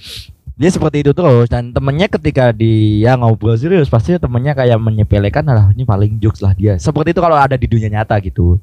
dia 0.60 0.68
seperti 0.68 1.00
itu 1.00 1.10
terus 1.10 1.48
dan 1.48 1.72
temennya 1.72 2.04
ketika 2.06 2.52
dia 2.52 3.16
ngobrol 3.16 3.56
serius 3.56 3.88
pasti 3.88 4.12
temennya 4.14 4.52
kayak 4.52 4.76
menyepelekan 4.76 5.40
lah 5.42 5.72
ini 5.72 5.82
paling 5.82 6.20
jokes 6.20 6.44
lah 6.44 6.52
dia 6.52 6.76
seperti 6.76 7.16
itu 7.16 7.20
kalau 7.20 7.32
ada 7.34 7.56
di 7.56 7.64
dunia 7.64 7.88
nyata 7.88 8.20
gitu 8.20 8.60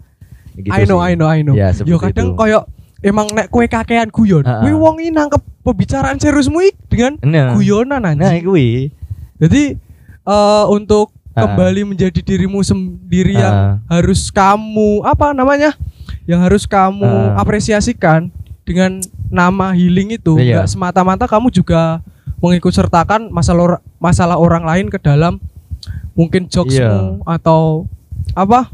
Gitu 0.54 0.74
I 0.74 0.90
know, 0.90 0.98
I 0.98 1.14
sih. 1.14 1.18
know, 1.18 1.30
I 1.30 1.40
know. 1.46 1.54
Ya, 1.54 1.70
seperti 1.70 1.94
Yo 1.94 2.02
kadang 2.02 2.34
itu. 2.34 2.38
koyo 2.38 2.60
emang 3.06 3.30
nek 3.30 3.54
kue 3.54 3.70
kakean 3.70 4.10
guyon. 4.10 4.42
Ha, 4.42 4.58
ha. 4.58 4.62
Kuwi 4.66 4.74
wong 4.74 4.96
ini 4.98 5.14
nangkep 5.14 5.38
pembicaraan 5.62 6.18
seriusmu 6.18 6.66
iki 6.66 6.74
dengan 6.90 7.14
nah, 7.22 7.54
guyonan 7.54 8.02
nah 8.02 8.10
anjing. 8.10 8.42
kuwi 8.42 8.90
Jadi 9.38 9.78
eh 10.26 10.66
untuk 10.68 11.14
Ha. 11.38 11.46
kembali 11.46 11.86
menjadi 11.86 12.18
dirimu 12.18 12.66
sendiri 12.66 13.38
yang 13.38 13.86
Ha. 13.86 14.02
harus 14.02 14.34
kamu 14.34 15.06
apa 15.06 15.30
namanya? 15.30 15.78
Yang 16.26 16.40
harus 16.42 16.64
kamu 16.66 17.06
Ha. 17.06 17.38
apresiasikan 17.38 18.34
dengan 18.66 18.98
nama 19.28 19.72
healing 19.72 20.16
itu 20.16 20.40
Iya. 20.40 20.64
nggak 20.64 20.68
semata-mata 20.70 21.26
kamu 21.28 21.52
juga 21.52 22.00
mengikut 22.38 22.70
sertakan 22.70 23.28
masalah 23.30 23.62
or- 23.64 23.84
masalah 23.98 24.38
orang 24.38 24.64
lain 24.64 24.88
ke 24.88 24.98
dalam 24.98 25.42
mungkin 26.14 26.46
jokesmu 26.46 27.22
Iya. 27.22 27.28
atau 27.28 27.86
apa? 28.34 28.70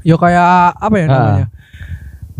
Ya 0.00 0.16
kayak 0.16 0.48
apa 0.74 0.96
ya 0.96 1.06
Ha. 1.06 1.12
namanya? 1.12 1.46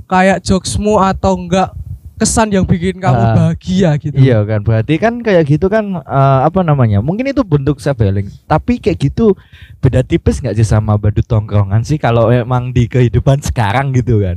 Kayak 0.06 0.38
jokesmu 0.42 0.98
atau 0.98 1.38
enggak 1.38 1.70
kesan 2.16 2.52
yang 2.52 2.68
bikin 2.68 3.00
kamu 3.00 3.16
Ha. 3.16 3.32
bahagia 3.32 3.90
gitu. 3.96 4.12
Iya 4.12 4.44
kan, 4.44 4.60
berarti 4.60 5.00
kan 5.00 5.24
kayak 5.24 5.44
gitu 5.48 5.72
kan 5.72 5.96
eh, 5.96 6.40
apa 6.44 6.60
namanya? 6.60 7.00
Mungkin 7.00 7.24
itu 7.26 7.40
bentuk 7.40 7.80
self 7.80 7.96
healing. 7.96 8.28
Tapi 8.44 8.76
kayak 8.76 8.98
gitu 9.00 9.32
beda 9.80 10.04
tipis 10.04 10.36
nggak 10.38 10.52
sih 10.52 10.66
sama 10.66 11.00
badut 11.00 11.24
tongkrongan 11.24 11.80
sih 11.80 11.96
kalau 11.96 12.28
emang 12.28 12.70
di 12.70 12.84
kehidupan 12.86 13.40
sekarang 13.40 13.92
gitu 13.92 14.20
kan? 14.20 14.36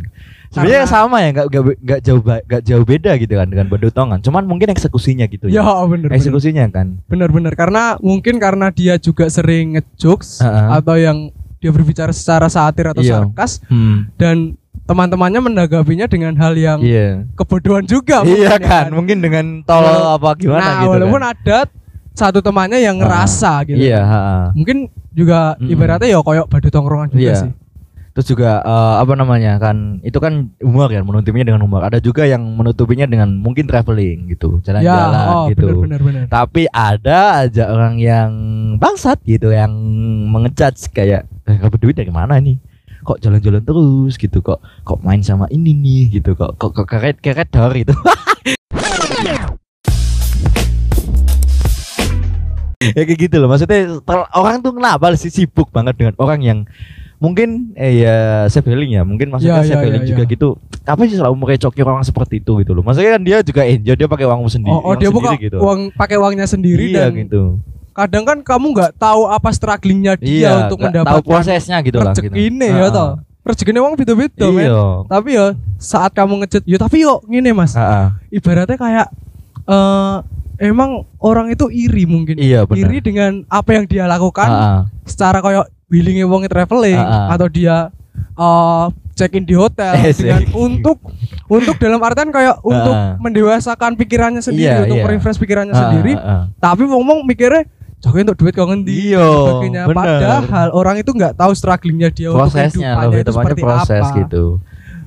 Sebenarnya 0.53 0.85
Karena- 0.85 0.93
sama 0.93 1.17
ya, 1.17 1.29
nggak 1.33 1.47
nggak 1.81 1.99
jauh 1.99 2.21
nggak 2.21 2.61
jauh 2.61 2.85
beda 2.85 3.11
gitu 3.17 3.33
kan 3.33 3.47
dengan 3.49 3.65
badut 3.65 3.89
tongkrongan. 3.89 4.21
Cuman 4.21 4.43
mungkin 4.45 4.69
eksekusinya 4.69 5.25
gitu 5.25 5.49
Ya 5.49 5.59
ya. 5.59 5.81
bener, 5.83 6.07
bener. 6.07 6.15
Eksekusinya 6.15 6.69
kan. 6.69 7.01
Bener-bener 7.05 7.53
karena 7.53 7.97
mungkin 7.99 8.37
karena 8.37 8.69
dia 8.69 8.95
juga 8.95 9.25
sering 9.27 9.73
ngejokes 9.73 10.39
Heeh. 10.39 10.67
atau 10.71 10.93
yang 10.93 11.17
dia 11.57 11.71
berbicara 11.71 12.13
secara 12.13 12.47
satir 12.47 12.85
atau 12.85 13.01
Iya. 13.01 13.25
sarkas 13.25 13.65
Hmm. 13.65 14.13
dan 14.13 14.53
teman-temannya 14.83 15.41
menanggapinya 15.41 16.05
dengan 16.05 16.35
hal 16.35 16.53
yang 16.53 16.79
Iya. 16.79 17.23
kebodohan 17.33 17.83
juga 17.83 18.21
Iya 18.21 18.51
ya 18.51 18.55
kan, 18.59 18.91
mungkin 18.91 19.23
dengan 19.23 19.63
tol 19.63 19.79
Walau- 19.79 20.19
apa 20.19 20.29
gimana 20.35 20.59
nah, 20.59 20.75
gitu 20.81 20.91
walaupun 20.91 21.21
kan. 21.23 21.31
ada 21.33 21.57
satu 22.11 22.43
temannya 22.43 22.77
yang 22.77 22.99
ngerasa 22.99 23.63
gitu 23.65 23.79
Iya, 23.79 24.03
ha-ha. 24.03 24.51
mungkin 24.51 24.91
juga 25.09 25.55
Mm-mm. 25.55 25.71
ibaratnya 25.71 26.09
ya 26.09 26.19
koyok 26.19 26.45
badu 26.45 26.67
tongkrongan 26.67 27.09
juga 27.09 27.23
Iya. 27.23 27.35
sih 27.41 27.51
Terus 28.13 28.29
juga 28.29 28.61
eh, 28.61 28.95
apa 29.01 29.17
namanya 29.17 29.57
kan 29.57 29.97
itu 30.05 30.21
kan 30.21 30.53
humor 30.61 30.85
kan 30.93 31.01
menutupinya 31.01 31.49
dengan 31.49 31.65
humor. 31.65 31.81
Ada 31.81 31.97
juga 31.97 32.29
yang 32.29 32.45
menutupinya 32.45 33.09
dengan 33.09 33.33
mungkin 33.41 33.65
traveling 33.65 34.29
gitu, 34.29 34.61
ya 34.61 34.77
jalan-jalan 34.77 35.25
oh 35.33 35.45
gitu. 35.49 35.65
bener 35.65 35.81
bener 35.81 36.01
bener 36.05 36.23
Tapi 36.29 36.69
ada 36.69 37.41
aja 37.41 37.73
orang 37.73 37.97
yang 37.97 38.29
bangsat 38.77 39.17
gitu 39.25 39.49
yang 39.49 39.73
mengejudge 40.29 40.93
kayak 40.93 41.25
eh, 41.49 41.57
duit 41.81 41.97
dari 41.97 42.13
mana 42.13 42.37
nih? 42.37 42.61
Kok 43.01 43.17
jalan-jalan 43.17 43.65
terus 43.65 44.13
gitu 44.21 44.45
kok 44.45 44.61
kok 44.85 45.01
main 45.01 45.25
sama 45.25 45.49
ini 45.49 45.73
nih 45.73 46.21
gitu 46.21 46.37
kok 46.37 46.53
kok, 46.61 46.69
kok 46.69 46.85
keret 46.85 47.17
keret 47.17 47.49
dor 47.49 47.73
itu. 47.73 47.97
ya 52.93 53.03
kayak 53.07 53.15
gitu 53.15 53.39
loh 53.39 53.47
maksudnya 53.47 54.03
orang 54.35 54.59
tuh 54.59 54.75
kenapa 54.75 55.15
sih 55.15 55.31
sibuk 55.31 55.71
banget 55.71 55.95
dengan 55.95 56.13
orang 56.19 56.43
yang 56.43 56.59
mungkin 57.23 57.71
eh 57.73 58.03
ya 58.03 58.17
Sebeling 58.45 58.91
ya 58.93 59.07
mungkin 59.07 59.31
maksudnya 59.31 59.63
Ya, 59.63 59.63
ya, 59.63 59.69
Sebeling 59.79 60.03
ya, 60.03 60.09
juga 60.11 60.23
ya. 60.23 60.29
gitu 60.29 60.47
apa 60.83 61.01
sih 61.07 61.15
selalu 61.15 61.35
merecokir 61.39 61.81
orang 61.81 62.03
seperti 62.03 62.43
itu 62.43 62.59
gitu 62.59 62.75
loh 62.75 62.83
maksudnya 62.83 63.15
kan 63.15 63.21
dia 63.23 63.37
juga 63.39 63.63
enjoy 63.63 63.95
dia 63.95 64.09
pakai 64.11 64.27
uangmu 64.27 64.49
sendiri 64.51 64.75
Oh, 64.75 64.83
oh 64.83 64.91
uang 64.91 64.99
dia 64.99 65.09
buka 65.09 65.31
sendiri 65.31 65.45
gitu 65.45 65.57
uang 65.57 65.79
pakai 65.95 66.17
uangnya 66.19 66.43
sendiri 66.43 66.91
iya 66.91 67.07
dan 67.07 67.15
gitu 67.15 67.41
kadang 67.93 68.23
kan 68.25 68.37
kamu 68.41 68.65
nggak 68.73 68.91
tahu 68.97 69.21
apa 69.25 69.49
strugglingnya 69.49 70.19
dia 70.19 70.27
iya 70.27 70.51
untuk 70.67 70.77
tahu 70.77 70.85
mendapatkan 70.89 71.23
prosesnya 71.23 71.77
gitu 71.79 71.97
lah 71.97 72.11
gitu. 72.11 72.27
rezeki 72.27 72.41
ini 72.43 72.67
ya 72.67 72.87
toh. 72.91 73.11
Rezekine 73.43 73.79
wong 73.79 73.93
beda-beda 73.93 74.47
men. 74.47 74.65
iya 74.65 74.81
Tapi 75.05 75.29
ya 75.35 75.45
saat 75.75 76.15
kamu 76.15 76.41
ngechat, 76.41 76.63
ya 76.63 76.79
tapi 76.79 77.03
yo 77.03 77.19
ngene 77.27 77.51
Mas. 77.51 77.75
Ah, 77.75 77.83
ah. 77.83 78.07
Ibaratnya 78.31 78.79
kayak 78.79 79.07
eh 79.63 80.15
emang 80.63 81.03
orang 81.19 81.51
itu 81.51 81.67
iri 81.67 82.07
mungkin. 82.07 82.39
iya 82.39 82.63
Iri 82.65 83.03
dengan 83.03 83.43
apa 83.47 83.75
yang 83.75 83.83
dia 83.83 84.07
lakukan 84.07 84.47
Ah, 84.47 84.63
ah. 84.63 84.79
secara 85.03 85.43
kayak 85.43 85.67
willingnya 85.87 86.25
wong 86.25 86.45
traveling 86.45 86.95
Ah, 86.95 87.27
ah. 87.27 87.35
atau 87.35 87.47
dia 87.47 87.89
eh 88.33 88.83
check 89.13 89.31
in 89.31 89.43
di 89.43 89.53
hotel 89.53 89.93
Eh, 89.95 90.09
dengan 90.17 90.41
sih. 90.41 90.49
untuk 90.51 90.97
untuk 91.45 91.77
dalam 91.77 91.99
artian 91.99 92.29
kayak 92.29 92.59
untuk 92.61 92.91
Ah. 92.91 93.13
mendewasakan 93.17 93.93
pikirannya 93.93 94.41
sendiri 94.41 94.73
Iya, 94.73 94.83
untuk 94.83 94.97
iya. 94.97 95.05
merefresh 95.05 95.37
pikirannya 95.37 95.71
Ah, 95.71 95.79
sendiri 95.79 96.13
ah, 96.15 96.25
ah. 96.25 96.43
tapi 96.57 96.83
ngomong 96.83 97.23
mikirnya 97.23 97.69
Jokowi 97.99 98.27
untuk 98.27 98.37
duit 98.37 98.51
kau 98.51 98.67
ngendi 98.67 99.13
Iya, 99.13 99.21
dan 99.21 99.39
sebagainya 99.39 99.81
bener. 99.85 99.95
padahal 99.95 100.43
orang 100.73 100.95
itu 100.97 101.07
nggak 101.09 101.33
tahu 101.33 101.51
strugglingnya 101.53 102.09
dia 102.09 102.27
untuk 102.27 102.51
prosesnya 102.51 102.99
lebih 102.99 103.21
itu 103.21 103.31
seperti 103.31 103.61
proses 103.61 104.01
apa 104.01 104.17
gitu 104.19 104.59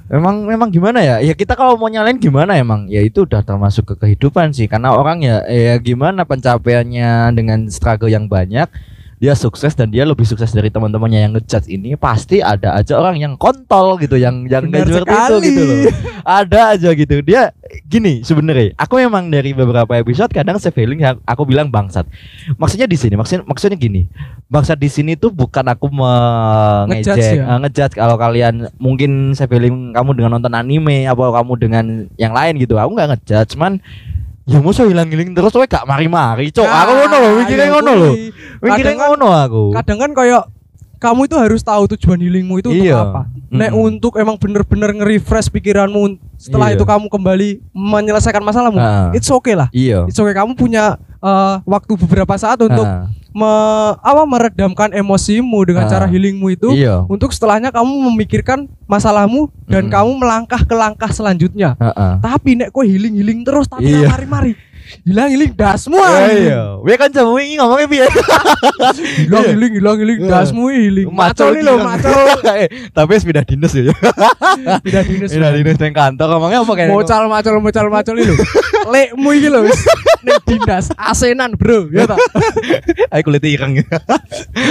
Memang 0.06 0.46
memang 0.46 0.70
gimana 0.70 1.02
ya? 1.02 1.18
Ya 1.18 1.34
kita 1.34 1.58
kalau 1.58 1.74
mau 1.74 1.90
nyalain 1.90 2.14
gimana 2.14 2.54
emang? 2.54 2.86
Ya 2.86 3.02
itu 3.02 3.26
udah 3.26 3.42
termasuk 3.42 3.90
ke 3.90 3.94
kehidupan 3.98 4.54
sih. 4.54 4.70
Karena 4.70 4.94
orang 4.94 5.18
ya 5.18 5.42
ya 5.42 5.74
gimana 5.76 6.22
pencapaiannya 6.22 7.10
dengan 7.34 7.66
struggle 7.66 8.06
yang 8.06 8.30
banyak, 8.30 8.70
dia 9.16 9.32
sukses 9.32 9.72
dan 9.72 9.88
dia 9.88 10.04
lebih 10.04 10.28
sukses 10.28 10.52
dari 10.52 10.68
teman-temannya 10.68 11.20
yang 11.24 11.32
ngejudge 11.32 11.72
ini 11.72 11.96
pasti 11.96 12.44
ada 12.44 12.76
aja 12.76 13.00
orang 13.00 13.16
yang 13.16 13.32
kontol 13.40 13.96
gitu 13.96 14.20
yang 14.20 14.44
yang 14.44 14.68
Benar 14.68 14.84
nggak 14.84 14.92
seperti 14.92 15.16
itu 15.16 15.36
gitu 15.48 15.62
loh. 15.64 15.76
Ada 16.26 16.60
aja 16.76 16.90
gitu. 16.92 17.14
Dia 17.24 17.54
gini 17.88 18.20
sebenarnya. 18.20 18.76
Aku 18.76 19.00
memang 19.00 19.32
dari 19.32 19.56
beberapa 19.56 19.96
episode 19.96 20.28
kadang 20.36 20.60
saya 20.60 20.76
feeling 20.76 21.00
ya, 21.00 21.16
aku 21.24 21.48
bilang 21.48 21.72
bangsat. 21.72 22.04
Maksudnya 22.60 22.84
di 22.84 22.98
sini 23.00 23.16
maksudnya 23.16 23.48
maksudnya 23.48 23.80
gini. 23.80 24.04
Bangsat 24.52 24.76
di 24.76 24.92
sini 24.92 25.16
tuh 25.16 25.32
bukan 25.32 25.64
aku 25.64 25.88
Ngejudge 25.88 27.16
mengejek, 27.16 27.40
ya? 27.40 27.44
eh, 27.48 27.58
ngejudge 27.64 27.94
kalau 27.96 28.20
kalian 28.20 28.68
mungkin 28.76 29.32
saya 29.32 29.48
feeling 29.48 29.96
kamu 29.96 30.12
dengan 30.12 30.36
nonton 30.36 30.52
anime 30.52 31.08
apa 31.08 31.24
kamu 31.40 31.52
dengan 31.56 31.84
yang 32.20 32.36
lain 32.36 32.60
gitu. 32.60 32.76
Aku 32.76 32.92
nggak 32.92 33.16
ngejudge, 33.16 33.56
cuman 33.56 33.80
ya 34.46 34.58
musuh 34.58 34.86
hilang-hilang 34.86 35.34
terus 35.34 35.50
kowe 35.50 35.66
gak 35.66 35.82
mari-mari, 35.84 36.48
cok. 36.48 36.62
aku 36.62 36.92
ngono 36.94 37.16
lho, 37.16 37.28
mikirnya 37.36 37.64
iya 37.64 37.72
ngono 37.72 37.90
lho. 37.92 38.10
kuwi. 38.10 38.26
Mikirnya 38.62 38.94
kan- 38.94 39.02
ngono 39.10 39.26
aku. 39.28 39.62
kadang 39.74 39.98
kan 39.98 40.10
kayak 40.14 40.42
kamu 40.96 41.20
itu 41.24 41.36
harus 41.36 41.60
tahu 41.60 41.82
tujuan 41.88 42.16
healingmu 42.16 42.54
itu 42.56 42.68
untuk 42.70 42.86
Iya. 42.86 43.04
apa. 43.04 43.20
Nek 43.46 43.70
Mm-mm. 43.70 43.86
untuk 43.92 44.16
emang 44.16 44.34
bener-bener 44.34 44.90
nge-refresh 44.92 45.50
pikiranmu 45.50 46.02
setelah 46.36 46.70
Iya. 46.70 46.76
itu 46.76 46.84
kamu 46.84 47.06
kembali 47.06 47.48
menyelesaikan 47.70 48.40
masalahmu, 48.40 48.78
Ah. 48.78 49.10
it's 49.12 49.28
okay 49.28 49.52
lah. 49.52 49.68
Iya. 49.70 50.06
It's 50.06 50.16
okay 50.16 50.32
kamu 50.32 50.54
punya 50.54 50.96
eh, 51.18 51.54
waktu 51.62 51.92
beberapa 51.96 52.34
saat 52.34 52.58
untuk 52.58 52.82
Ah, 52.82 53.06
me- 53.30 53.46
apa 53.98 54.22
meredamkan 54.24 54.90
emosimu 54.90 55.60
dengan 55.62 55.84
Ah. 55.84 55.90
cara 55.90 56.06
healingmu 56.06 56.46
itu 56.50 56.72
Iya. 56.72 57.04
untuk 57.06 57.30
setelahnya 57.30 57.68
kamu 57.68 57.92
memikirkan 58.06 58.64
masalahmu 58.86 59.48
dan 59.66 59.86
Mm. 59.86 59.92
kamu 59.92 60.10
melangkah 60.16 60.62
ke 60.62 60.72
langkah 60.72 61.10
selanjutnya. 61.10 61.76
Heeh. 61.76 62.12
Tapi 62.18 62.50
nek 62.54 62.68
kok 62.70 62.82
healing 62.82 63.12
healing 63.14 63.40
terus 63.42 63.66
tapi 63.66 63.92
Iya. 63.92 64.08
mari-mari 64.08 64.56
hilang 65.02 65.28
healing 65.30 65.52
dasmu 65.52 65.96
Iya, 65.96 66.08
anjing. 66.08 66.44
iya. 66.46 66.62
Dia 66.78 66.96
kan 66.96 67.08
jamu 67.10 67.34
ini 67.36 67.54
ngomongnya 67.56 67.86
piye? 67.86 68.06
hilang 69.26 69.44
healing 69.46 69.72
hilang 69.74 69.96
healing 69.98 70.18
Iya. 70.22 70.30
dasmu 70.30 70.64
Macul 70.66 71.06
macul 71.10 71.48
nih 71.52 71.62
lo 71.62 71.74
Eh, 72.56 72.68
Tapi 72.90 73.12
pindah 73.18 73.44
dinas 73.44 73.72
ya. 73.72 73.92
tidak 74.82 75.04
dinas 75.06 75.30
Pindah 75.30 75.50
dinas 75.52 75.76
nang 75.78 75.94
kantor 75.94 76.26
ngomongnya 76.32 76.58
apa 76.62 76.72
kayak 76.74 76.90
mocal 76.90 77.22
macul 77.26 77.54
mocal 77.58 77.86
macul 77.88 78.14
itu 78.16 78.34
lekmu 78.86 79.30
iki 79.34 79.48
lho 79.50 79.66
wis 79.66 79.80
ning 80.22 80.38
dinas 80.46 80.86
asenan 80.94 81.54
bro 81.54 81.90
ya 81.90 82.06
ta 82.06 82.16
Ayo 83.14 83.22
kulit 83.22 83.42
ireng. 83.42 83.78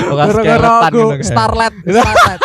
Orang 0.07 0.27
gara-gara 0.31 0.91
gitu 0.91 1.24
starlet 1.24 1.74
starlet 1.86 2.39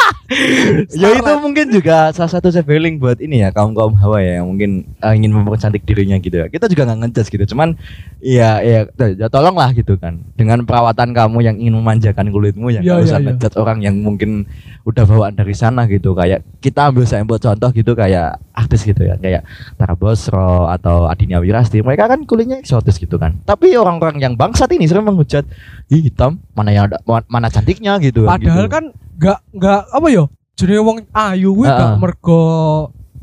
ya 0.94 1.08
itu 1.10 1.32
mungkin 1.42 1.66
juga 1.68 2.14
salah 2.14 2.30
satu 2.30 2.54
feeling 2.62 3.02
buat 3.02 3.18
ini 3.18 3.42
ya 3.42 3.50
kaum 3.50 3.74
kaum 3.74 3.94
hawa 3.98 4.22
ya 4.22 4.38
yang 4.38 4.46
mungkin 4.46 4.70
eh, 4.96 5.12
ingin 5.14 5.34
mempercantik 5.34 5.82
dirinya 5.82 6.16
gitu 6.16 6.38
ya 6.38 6.46
kita 6.46 6.70
juga 6.70 6.86
nggak 6.86 6.98
ngejudge 7.02 7.30
gitu 7.30 7.44
cuman 7.60 7.76
ya 8.24 8.64
ya, 8.64 8.88
ya 8.96 9.28
tolonglah 9.28 9.72
gitu 9.76 10.00
kan 10.00 10.24
dengan 10.32 10.64
perawatan 10.64 11.12
kamu 11.12 11.44
yang 11.44 11.56
ingin 11.60 11.76
memanjakan 11.76 12.32
kulitmu 12.32 12.72
yang 12.72 12.80
Ya, 12.80 12.96
nggak 12.96 13.04
usah 13.04 13.20
ya, 13.20 13.32
ya. 13.36 13.48
orang 13.60 13.78
yang 13.84 14.00
mungkin 14.00 14.48
udah 14.88 15.04
bawaan 15.04 15.36
dari 15.36 15.52
sana 15.52 15.84
gitu 15.84 16.16
kayak 16.16 16.40
kita 16.64 16.88
ambil 16.88 17.04
sampel 17.04 17.36
contoh 17.36 17.68
gitu 17.72 17.92
kayak 17.92 18.40
artis 18.56 18.88
gitu 18.88 19.04
ya 19.04 19.20
kayak 19.20 19.44
Tara 19.76 19.92
Basro 19.92 20.68
atau 20.72 21.04
Adinia 21.04 21.40
Wirasti 21.40 21.84
mereka 21.84 22.08
kan 22.08 22.24
kulitnya 22.24 22.56
eksotis 22.56 22.96
gitu 22.96 23.20
kan 23.20 23.36
tapi 23.44 23.76
orang-orang 23.76 24.16
yang 24.20 24.32
bangsat 24.40 24.72
ini 24.72 24.88
sering 24.88 25.04
menghujat 25.04 25.44
"Ih, 25.92 26.00
hitam 26.00 26.40
mana 26.56 26.72
yang 26.72 26.88
ada 26.88 27.00
mana 27.28 27.52
cantiknya 27.52 28.00
gitu 28.00 28.24
padahal 28.24 28.68
gitu. 28.68 28.72
kan 28.72 28.84
nggak 29.20 29.38
nggak 29.52 29.80
apa 29.92 30.06
yo 30.08 30.24
jenenge 30.56 30.80
wong 30.80 30.98
ayu 31.12 31.52
kuwi 31.52 31.68
gak 31.68 31.76
Heeh. 31.76 31.96
mergo 32.00 32.44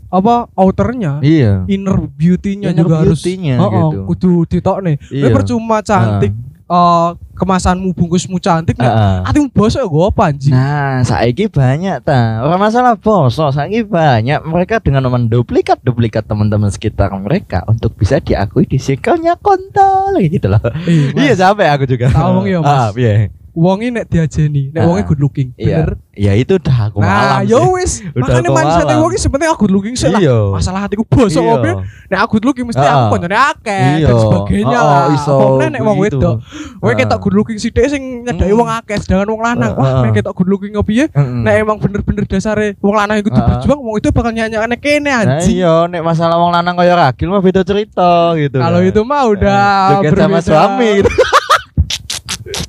apa 0.07 0.47
outernya 0.53 1.19
iya 1.19 1.67
inner 1.67 1.99
beauty-nya 2.07 2.71
Inner 2.71 2.79
juga 2.81 2.95
harus 3.03 3.19
beauty-nya 3.19 3.55
Heeh, 3.59 3.71
gitu. 3.83 3.97
kudu 4.07 4.33
ditokne 4.47 4.93
Iya. 5.07 5.23
Kowe 5.23 5.35
percuma 5.35 5.77
cantik 5.79 6.31
eh, 6.67 7.09
kemasanmu 7.33 7.91
bungkusmu 7.91 8.39
cantik 8.39 8.75
nek 8.75 8.87
Heeh. 8.87 9.17
atimu 9.25 9.47
bosok 9.51 9.79
ya 9.79 9.87
gue 9.87 10.03
apa 10.05 10.23
anjing 10.25 10.51
Nah, 10.51 10.99
saiki 11.01 11.45
banyak 11.47 12.01
ta. 12.01 12.41
Orang 12.41 12.59
masalah 12.59 12.95
boso, 12.95 13.51
saiki 13.51 13.83
banyak 13.83 14.41
mereka 14.43 14.79
dengan 14.79 15.05
menduplikat 15.05 15.77
duplikat 15.79 16.25
teman-teman 16.25 16.67
sekitar 16.67 17.13
mereka 17.13 17.61
untuk 17.67 17.93
bisa 17.93 18.17
diakui 18.17 18.65
di 18.65 18.75
circle-nya 18.75 19.37
kontol 19.37 20.17
gitu 20.19 20.49
loh. 20.49 20.59
Mas, 20.59 21.13
Iya, 21.13 21.33
sampai 21.37 21.69
aku 21.69 21.85
juga. 21.85 22.09
Tahu 22.09 22.49
ya, 22.49 22.57
Mas. 22.57 22.73
Ah, 22.73 22.89
iya. 22.95 23.29
Wongi 23.57 23.89
nek 23.89 24.05
diajeni 24.05 24.69
nek 24.69 24.81
Ah. 24.81 24.87
wongi 24.87 25.01
good 25.03 25.17
looking 25.17 25.49
Iya. 25.57 25.81
bener 25.81 25.91
Ya 26.17 26.33
itu 26.33 26.57
udah 26.57 26.89
aku 26.89 26.97
nah 26.97 27.37
malam. 27.37 27.45
yo 27.45 27.61
sih. 27.61 27.69
wis 27.75 27.91
aku 28.09 28.49
mindset 28.51 28.85
malam. 28.85 29.01
wongi 29.01 29.17
sebenarnya 29.17 29.49
aku 29.51 29.61
good 29.63 29.73
looking 29.73 29.93
sih 29.93 30.05
lah 30.07 30.17
Iya. 30.17 30.37
masalah 30.51 30.79
hatiku 30.83 31.01
bosok 31.03 31.41
opo 31.41 31.71
nek 31.83 32.19
aku 32.19 32.31
good 32.33 32.45
looking 32.45 32.65
mesti 32.65 32.77
Ah. 32.79 32.93
aku 33.03 33.05
koncone 33.11 33.33
akeh 33.35 33.81
dan 33.99 34.15
sebagainya 34.15 34.77
Oh, 34.77 34.85
lah 34.87 35.03
iso 35.11 35.35
Pokoknya 35.35 35.67
nek 35.71 35.81
wong 35.83 35.97
wedok 35.99 36.35
kowe 36.77 36.87
Ah. 36.87 36.95
ketok 36.95 37.19
good 37.19 37.35
looking 37.35 37.57
sithik 37.57 37.85
sing 37.87 38.01
nyedaki 38.23 38.49
wong 38.51 38.69
akeh 38.71 38.97
sedangkan 38.97 39.25
wong 39.27 39.41
lanang 39.41 39.73
Ah, 39.73 39.79
wah 39.79 39.89
ah. 39.91 40.01
nek 40.03 40.13
ketok 40.15 40.33
good 40.35 40.47
looking 40.47 40.73
opo 40.73 40.85
piye 40.85 41.05
Mm-mm. 41.07 41.41
nek 41.41 41.53
emang 41.57 41.77
bener-bener 41.77 42.23
dasare 42.23 42.77
wong 42.77 42.93
lanang 42.93 43.17
iku 43.19 43.29
Ah. 43.31 43.45
berjuang 43.47 43.77
wong 43.79 43.95
itu 43.97 44.09
bakal 44.09 44.29
nyanyi 44.31 44.57
kene 44.77 45.05
Nah, 45.07 45.21
anjing 45.37 45.57
iya, 45.57 45.85
nek 45.87 46.01
masalah 46.01 46.37
wong 46.37 46.49
lanang 46.51 46.73
kaya 46.73 46.93
ragil 46.93 47.27
mah 47.27 47.39
beda 47.39 47.61
cerita 47.61 48.33
gitu. 48.35 48.57
kalau 48.57 48.79
itu 48.79 49.01
mah 49.01 49.25
udah 49.25 49.61
Joget 49.97 50.13
sama 50.13 50.29
berbeda. 50.35 50.45
suami 50.45 50.89
gitu. 50.99 51.09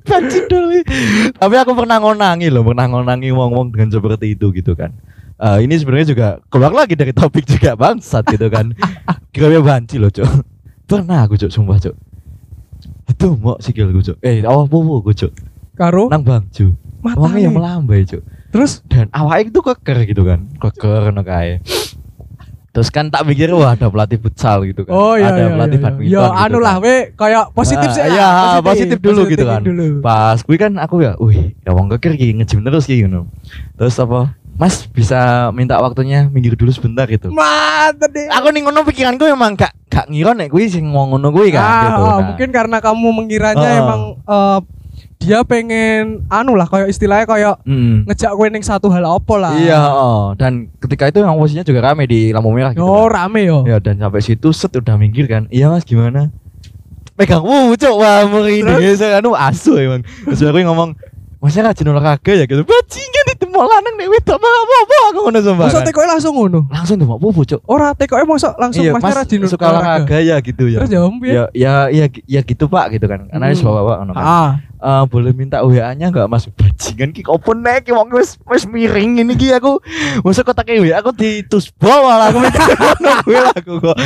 Banci 0.08 0.38
dulu. 0.48 0.80
Tapi 1.36 1.54
aku 1.60 1.72
pernah 1.76 2.00
ngonangi 2.00 2.48
loh, 2.48 2.64
pernah 2.64 2.88
ngonangi 2.88 3.28
wong-wong 3.30 3.70
dengan 3.70 3.92
seperti 3.92 4.34
itu 4.34 4.50
gitu 4.56 4.72
kan. 4.72 4.96
Eh, 5.38 5.68
ini 5.68 5.78
sebenarnya 5.78 6.08
juga 6.10 6.26
keluar 6.50 6.74
lagi 6.74 6.98
dari 6.98 7.14
topik 7.14 7.46
juga 7.46 7.78
bangsat 7.78 8.26
gitu 8.26 8.50
kan. 8.50 8.74
Kira 9.30 9.62
banci 9.62 10.02
loh, 10.02 10.10
Cok. 10.10 10.26
Pernah 10.90 11.28
aku, 11.28 11.38
Cok, 11.38 11.52
sumpah, 11.52 11.78
Cok. 11.78 11.94
Itu 13.12 13.38
mau 13.38 13.54
sikil 13.62 13.94
gue, 13.94 14.02
Cok. 14.02 14.18
Eh, 14.24 14.42
awak 14.42 14.66
popo 14.66 14.98
gue, 15.04 15.14
Cok. 15.14 15.32
karo 15.78 16.10
Nang 16.10 16.26
Bangju. 16.26 16.74
Wongnya 17.06 17.46
yang 17.46 17.54
matanya 17.54 17.78
melambai, 17.78 18.02
Cok. 18.02 18.22
terus 18.50 18.82
Dan 18.90 19.06
awake 19.14 19.54
itu 19.54 19.60
keker 19.62 19.98
gitu 20.10 20.26
kan. 20.26 20.50
Keker 20.58 21.14
ngono 21.14 21.22
kae. 21.22 21.62
Terus 22.78 22.88
kan 22.88 23.10
tak 23.10 23.26
mikir 23.26 23.50
wah 23.50 23.74
ada 23.74 23.90
pelatih 23.90 24.16
futsal 24.16 24.62
gitu 24.62 24.86
kan. 24.86 24.94
Oh 24.94 25.18
iya 25.18 25.28
ada 25.28 25.40
iya, 25.40 25.50
pelatih 25.50 25.74
iya, 25.74 25.82
badminton. 25.82 26.06
iya. 26.06 26.14
Ya 26.14 26.22
gitu 26.22 26.38
anu 26.38 26.54
kan. 26.54 26.62
lah 26.62 26.74
we 26.78 26.94
kayak 27.12 27.44
positif 27.50 27.88
Ah, 27.88 27.92
sih 27.92 28.02
iya, 28.06 28.28
positif 28.60 28.98
dulu 28.98 29.20
gitu 29.26 29.42
kan. 29.42 29.60
dulu. 29.60 29.98
Pas 29.98 30.38
gue 30.38 30.54
kan 30.56 30.72
aku 30.78 31.02
ya, 31.02 31.18
wih, 31.18 31.58
ya 31.58 31.70
wong 31.72 31.90
keker 31.90 32.14
iki 32.14 32.30
nge-gym 32.32 32.62
terus 32.62 32.86
iki 32.86 33.02
ngono. 33.02 33.26
Terus 33.74 33.98
apa? 33.98 34.30
Mas 34.54 34.86
bisa 34.86 35.18
minta 35.50 35.74
waktunya 35.76 36.26
minggir 36.26 36.54
dulu 36.54 36.70
sebentar 36.70 37.06
gitu. 37.06 37.30
Mantap 37.30 38.10
deh. 38.10 38.26
Aku 38.28 38.46
nih 38.48 38.62
ngono 38.62 38.82
pikiranku 38.82 39.22
emang 39.24 39.54
gak 39.54 39.74
gak 39.88 40.06
ngira 40.06 40.34
nek 40.34 40.46
kuwi 40.48 40.66
sing 40.66 40.86
ngomong 40.86 41.14
ngono 41.14 41.30
kuwi 41.30 41.50
kan 41.50 41.58
Ah, 41.60 41.82
gitu. 41.84 42.00
ah, 42.00 42.06
Nah. 42.08 42.18
mungkin 42.24 42.48
karena 42.48 42.76
kamu 42.78 43.06
mengiranya 43.12 43.68
Ah. 43.68 43.80
emang 43.80 44.00
eh, 44.20 44.58
dia 45.18 45.42
pengen 45.42 46.22
anu 46.30 46.54
lah 46.54 46.70
kayak 46.70 46.94
istilahnya 46.94 47.26
kayak 47.26 47.54
Mm. 47.66 48.06
ngejak 48.06 48.30
kowe 48.32 48.46
ning 48.46 48.62
satu 48.62 48.86
hal 48.88 49.02
apa 49.02 49.34
lah. 49.34 49.52
Iya, 49.58 49.82
oh. 49.90 50.32
dan 50.38 50.70
ketika 50.78 51.10
itu 51.10 51.18
yang 51.20 51.34
posisinya 51.34 51.66
juga 51.66 51.90
rame 51.90 52.06
di 52.06 52.30
lampu 52.30 52.54
merah 52.54 52.70
gitu. 52.70 52.86
Oh, 52.86 53.10
kan. 53.10 53.26
rame 53.26 53.44
yo. 53.44 53.66
Ya 53.66 53.82
dan 53.82 53.98
sampai 53.98 54.22
situ 54.22 54.54
set 54.54 54.70
udah 54.78 54.94
minggir 54.94 55.26
kan. 55.26 55.50
Iya 55.50 55.74
Mas 55.74 55.82
gimana? 55.82 56.30
Pegang 57.18 57.42
wuh 57.42 57.74
cok 57.74 57.94
wah 57.98 58.22
mau 58.30 58.46
ini 58.46 58.94
anu 59.18 59.34
asu 59.34 59.74
emang. 59.74 60.06
Terus 60.06 60.38
aku 60.38 60.62
ngomong 60.62 60.94
masnya 61.38 61.62
rajin 61.64 61.86
olahraga 61.86 62.32
ya 62.32 62.44
gitu. 62.44 62.62
Bajingan 62.62 63.24
di 63.24 63.34
tempat 63.36 63.62
lanang 63.62 63.94
nek 63.94 64.08
wedok 64.08 64.36
mah 64.36 64.50
apa-apa 64.50 64.96
aku 65.06 65.18
ngono 65.20 65.38
sumpah 65.40 65.66
Masa 65.66 65.78
kan. 65.78 65.86
tekoke 65.86 66.06
langsung 66.06 66.32
ngono. 66.32 66.60
langsung 66.68 66.96
tuh 66.96 67.06
mau 67.06 67.18
pupu 67.18 67.42
cuk? 67.44 67.60
Ora 67.64 67.92
tekoke 67.92 68.24
mosok 68.24 68.54
langsung 68.56 68.82
iya 68.82 68.90
mas 68.92 69.06
rajin 69.06 69.46
suka 69.46 69.64
olahraga 69.68 70.18
ya 70.18 70.36
gitu 70.38 70.66
ya. 70.66 70.78
Terus 70.82 70.90
jawab 70.90 71.14
ya 71.22 71.44
ya 71.52 71.72
ya 71.88 72.04
ya 72.26 72.40
gitu 72.40 72.66
pak 72.66 72.90
gitu 72.90 73.06
kan. 73.06 73.26
Karena 73.26 73.46
Hmm. 73.48 73.64
bawa 73.64 73.92
ngono 74.00 74.12
kan. 74.12 74.24
Ah, 74.24 74.50
Eh, 74.78 75.04
boleh 75.10 75.34
minta 75.34 75.58
WA-nya 75.58 76.06
enggak 76.06 76.30
Mas? 76.30 76.46
Bajingan 76.46 77.10
ki 77.10 77.26
opo 77.26 77.50
nek 77.50 77.82
ki 77.82 77.90
wong 77.90 78.14
wis 78.14 78.38
wis 78.46 78.62
miring 78.62 79.18
ini 79.18 79.34
ki 79.34 79.50
aku. 79.50 79.82
Masa 80.22 80.46
kotak 80.46 80.70
WA 80.70 80.94
aku 80.94 81.10
ditusbo 81.10 81.82
malah 81.90 82.30
aku 82.30 82.38
mikir 82.38 82.62
ngono 82.78 83.10
kuwi 83.26 83.38
lah 83.42 83.54
aku 83.58 83.74
kok. 83.80 83.98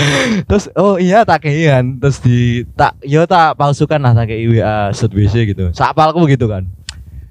Terus 0.49 0.73
oh 0.73 0.97
iya 0.97 1.29
tak 1.29 1.45
keian 1.45 2.01
terus 2.01 2.17
di 2.19 2.65
tak 2.73 2.97
yo 3.05 3.29
tak 3.29 3.53
palsukan 3.53 4.01
lah 4.01 4.17
tak 4.17 4.33
kei 4.33 4.49
WA 4.49 4.89
set 4.91 5.13
WC 5.13 5.45
gitu. 5.47 5.69
Sapalku 5.73 6.25
gitu 6.25 6.49
kan 6.49 6.65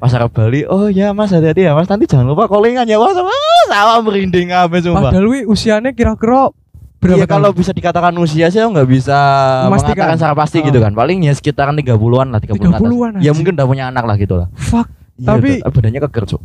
pas 0.01 0.11
arep 0.11 0.31
Bali 0.31 0.65
oh 0.65 0.89
ya 0.89 1.13
Mas 1.13 1.29
hati-hati 1.29 1.61
ya 1.61 1.71
Mas 1.71 1.85
nanti 1.85 2.03
jangan 2.03 2.25
lupa 2.25 2.49
callingan 2.49 2.83
ya 2.83 2.97
Mas 2.97 3.13
Ah, 3.13 3.29
sama 3.69 4.01
merinding 4.03 4.49
apa 4.49 4.73
sumpah 4.77 4.99
padahal 5.07 5.29
wi 5.29 5.45
usianya 5.45 5.93
kira-kira 5.93 6.49
berapa 6.97 7.17
Iya 7.17 7.25
kalau 7.25 7.49
bisa 7.49 7.69
dikatakan 7.69 8.13
usia 8.15 8.45
sih 8.47 8.59
nggak 8.59 8.83
bisa 8.83 9.17
Memastikan. 9.65 9.93
mengatakan 9.95 10.15
secara 10.15 10.35
pasti 10.35 10.57
Oh. 10.59 10.65
gitu 10.65 10.77
kan. 10.77 10.91
Paling 10.91 11.23
ya 11.23 11.31
sekitaran 11.31 11.73
30-an 11.73 12.29
lah, 12.29 12.37
30 12.37 12.61
an 12.61 12.77
30-an 12.77 13.11
Ya 13.17 13.21
aja. 13.23 13.31
mungkin 13.31 13.53
udah 13.55 13.65
punya 13.65 13.83
anak 13.87 14.03
lah 14.03 14.15
gitu 14.17 14.35
lah. 14.35 14.53
Fuck. 14.53 14.85
Iya, 15.15 15.27
Tapi- 15.27 15.57
tuh, 15.61 15.71
badannya 15.71 16.01
keker, 16.03 16.23
Cuk. 16.29 16.41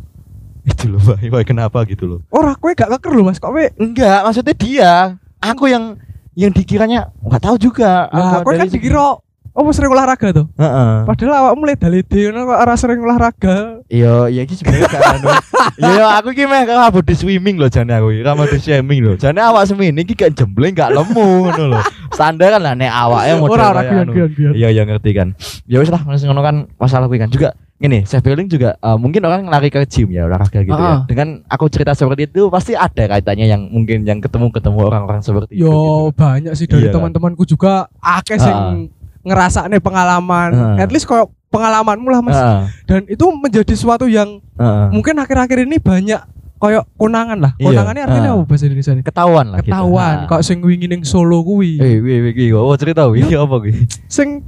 Itu 0.65 0.85
loh, 0.87 0.99
Pak. 0.99 1.17
Wah, 1.29 1.43
kenapa 1.43 1.77
gitu 1.85 2.03
loh. 2.07 2.19
Ora 2.27 2.53
kowe 2.53 2.71
gak 2.71 2.89
keker 2.89 3.11
lho 3.11 3.23
Mas, 3.23 3.37
kok 3.37 3.53
kowe 3.53 3.65
Enggak, 3.75 4.19
maksudnya 4.23 4.55
dia. 4.55 4.91
Aku 5.37 5.69
yang 5.69 6.01
yang 6.33 6.49
dikiranya 6.49 7.13
nggak 7.19 7.41
tahu 7.43 7.55
juga. 7.61 8.09
Lah, 8.09 8.41
Aku 8.41 8.49
kowe 8.49 8.55
kan 8.55 8.65
dikira 8.65 9.13
Oh 9.57 9.65
sering 9.73 9.89
olahraga 9.89 10.29
tuh. 10.29 10.45
Heeh. 10.53 10.91
Padahal 11.03 11.33
awakmu 11.41 11.65
mulai 11.65 11.73
dalede 11.73 12.29
ngono 12.29 12.45
kok 12.45 12.59
ora 12.61 12.75
sering 12.77 13.01
olahraga. 13.01 13.81
Iya, 13.89 14.29
iya 14.29 14.41
iki 14.45 14.53
sebenarnya 14.53 14.85
anu. 15.17 15.27
Iya, 15.77 16.05
aku 16.17 16.29
iki 16.31 16.45
meh 16.45 16.63
kalau 16.63 16.89
body 16.91 17.13
swimming 17.13 17.57
loh 17.57 17.65
jane 17.65 17.89
aku. 17.89 18.13
iki. 18.13 18.21
Ra 18.21 18.37
body 18.37 18.57
swimming 18.57 19.01
loh. 19.01 19.15
Jane 19.17 19.41
awak 19.41 19.65
semini 19.65 20.05
iki 20.05 20.13
gak 20.13 20.33
jembleng 20.33 20.71
gak 20.71 20.93
lemu 20.93 21.25
ngono 21.43 21.73
loh. 21.73 21.81
Standar 22.13 22.53
kan 22.53 22.61
lah 22.61 22.73
nek 22.73 22.85
awake 22.87 23.33
model 23.35 23.49
Ora 23.51 23.65
ora 23.73 23.81
anu. 23.81 24.13
Iya, 24.53 24.69
ya 24.69 24.81
ngerti 24.85 25.11
kan. 25.11 25.33
Ya 25.65 25.81
wis 25.81 25.89
lah, 25.89 26.05
ngono 26.05 26.41
kan 26.41 26.55
masalah 26.77 27.09
kuwi 27.09 27.17
kan 27.17 27.33
juga 27.33 27.57
Gini, 27.77 28.09
self 28.09 28.25
healing 28.25 28.49
juga 28.49 28.73
eh, 28.73 28.97
mungkin 28.97 29.21
orang 29.21 29.45
lari 29.45 29.69
ke 29.69 29.77
gym 29.85 30.09
ya 30.09 30.25
olahraga 30.25 30.65
gitu 30.65 30.73
Ah. 30.73 30.81
ya. 30.81 30.93
Dengan 31.05 31.45
aku 31.45 31.69
cerita 31.69 31.93
seperti 31.93 32.25
itu 32.25 32.49
pasti 32.49 32.73
ada 32.73 33.05
kaitannya 33.05 33.45
yang 33.45 33.69
mungkin 33.69 34.01
yang 34.01 34.17
ketemu 34.17 34.49
ketemu 34.49 34.81
orang-orang 34.81 35.21
seperti 35.21 35.53
itu. 35.53 35.61
Yo 35.61 35.69
gitu. 35.69 36.17
banyak 36.17 36.53
sih 36.57 36.65
dari 36.65 36.81
Iya 36.81 36.89
kan? 36.89 36.93
teman-temanku 36.97 37.45
juga 37.45 37.85
akeh 38.01 38.41
sing 38.41 38.89
ngerasakne 39.27 39.77
pengalaman. 39.77 40.49
Ah. 40.53 40.75
At 40.79 40.89
least 40.89 41.05
koyo 41.05 41.27
pengalamanmu 41.47 42.07
lah 42.07 42.21
Mas. 42.21 42.35
Heeh, 42.35 42.61
Dan 42.85 43.01
itu 43.05 43.25
menjadi 43.29 43.67
sesuatu 43.69 44.07
yang 44.07 44.39
heeh. 44.39 44.87
mungkin 44.89 45.15
akhir-akhir 45.15 45.63
ini 45.63 45.77
banyak 45.77 46.19
koyo 46.57 46.87
konangan 46.95 47.37
lah. 47.37 47.51
Iya. 47.55 47.69
Konangannya 47.69 48.03
artinya 48.03 48.29
Ah. 48.29 48.35
apa 48.35 48.43
bahasa 48.45 48.63
Indonesia 48.65 48.91
nih? 48.91 49.05
Ketahuan 49.05 49.45
lah 49.47 49.59
gitu. 49.59 49.69
Ketahuan. 49.69 50.15
Kok 50.25 50.41
sing 50.41 50.57
wingi 50.59 50.87
ning 50.87 51.03
Solo 51.03 51.43
kuwi. 51.43 51.77
Eh, 51.77 51.99
wih, 51.99 52.31
wih, 52.31 52.51
oh 52.51 52.73
cerita 52.73 53.05
wih, 53.05 53.27
apa 53.29 53.55
kuwi? 53.59 53.85
Sing 54.07 54.41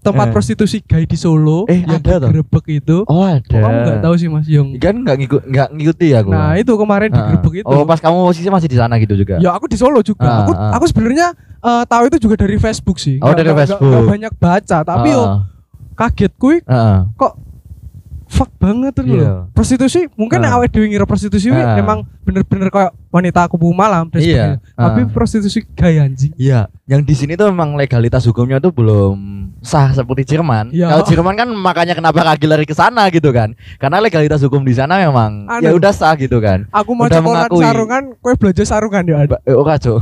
tempat 0.00 0.26
Eh. 0.26 0.32
prostitusi 0.32 0.80
gay 0.80 1.04
di 1.04 1.12
Solo 1.12 1.64
Eh, 1.64 1.80
yang 1.80 2.00
ada 2.00 2.16
toh? 2.18 2.28
digerebek 2.28 2.64
itu. 2.74 2.96
Oh, 3.04 3.20
ada. 3.20 3.44
Kamu 3.44 3.76
nggak 3.84 3.98
tahu 4.00 4.14
sih 4.16 4.26
Mas 4.26 4.46
Yung? 4.46 4.74
Kan 4.76 5.00
nggak 5.00 5.16
ngikut 5.18 5.42
nggak 5.44 5.68
ngikuti 5.70 6.06
ya 6.08 6.18
aku. 6.20 6.30
Nah, 6.30 6.56
itu 6.56 6.72
kemarin 6.72 7.08
Heeh. 7.08 7.18
digerebek 7.20 7.54
itu. 7.60 7.68
Oh, 7.68 7.84
pas 7.84 7.98
kamu 7.98 8.16
posisi 8.24 8.48
masih 8.48 8.66
di 8.66 8.76
sana 8.76 8.96
gitu 8.96 9.12
juga. 9.14 9.36
Ya 9.38 9.50
aku 9.50 9.64
di 9.64 9.76
Solo 9.76 10.00
juga. 10.00 10.24
Ah, 10.24 10.36
aku 10.42 10.52
ah. 10.52 10.72
aku 10.74 10.84
sebenarnya 10.86 11.36
eh, 11.36 11.84
tahu 11.84 12.02
itu 12.06 12.16
juga 12.18 12.34
dari 12.38 12.56
Facebook 12.56 12.96
sih. 12.96 13.16
Oh, 13.16 13.28
Nggak- 13.28 13.36
dari 13.36 13.46
nggak- 13.46 13.58
Facebook. 13.68 13.84
nggak 13.86 14.04
banyak 14.08 14.32
baca, 14.34 14.78
tapi 14.82 15.08
yo 15.10 15.20
Heeh. 15.20 15.38
kaget 15.94 16.32
kuy 16.34 16.56
kok 17.14 17.32
fuck 18.26 18.50
banget 18.56 18.94
tuh 18.94 19.04
Iya. 19.04 19.12
loh. 19.12 19.36
Prostitusi 19.50 20.06
mungkin 20.14 20.38
Ah. 20.40 20.54
awake 20.54 20.70
dhewe 20.70 20.86
ngira 20.86 21.02
prostitusi 21.02 21.50
Ah. 21.50 21.74
memang 21.74 22.06
bener-bener 22.22 22.70
kayak 22.70 22.94
wanita 23.10 23.44
kubu 23.46 23.68
malam 23.70 24.06
dan 24.06 24.22
Iya. 24.22 24.44
Tapi 24.72 25.00
Ah. 25.02 25.10
prostitusi 25.10 25.66
gay 25.68 25.98
anjing. 25.98 26.30
Iya, 26.34 26.70
yang 26.86 27.02
di 27.02 27.12
sini 27.12 27.34
tuh 27.34 27.50
memang 27.50 27.74
legalitas 27.74 28.22
hukumnya 28.22 28.56
tuh 28.56 28.70
belum 28.70 29.39
sah 29.60 29.92
seperti 29.92 30.24
Jerman. 30.36 30.72
Iya. 30.72 30.88
Kalau 30.88 31.04
Jerman 31.04 31.34
kan 31.36 31.48
makanya 31.52 31.92
kenapa 31.92 32.24
kaki 32.24 32.48
lari 32.48 32.64
ke 32.64 32.72
sana 32.72 33.08
gitu 33.12 33.28
kan? 33.30 33.52
Karena 33.76 34.00
legalitas 34.00 34.40
hukum 34.40 34.64
di 34.64 34.72
sana 34.72 34.96
memang 34.96 35.44
Anu. 35.46 35.62
ya 35.64 35.70
udah 35.76 35.92
sah 35.92 36.16
gitu 36.16 36.40
kan. 36.40 36.64
Aku 36.72 36.96
mau 36.96 37.06
Udah 37.08 37.20
mengakui. 37.20 37.64
sarungan, 37.64 38.02
kue 38.18 38.34
belajar 38.40 38.64
sarungan 38.64 39.04
ya. 39.04 39.16
Ba- 39.28 39.42
eh, 39.44 39.52
ora, 39.56 39.76
Cuk. 39.76 40.00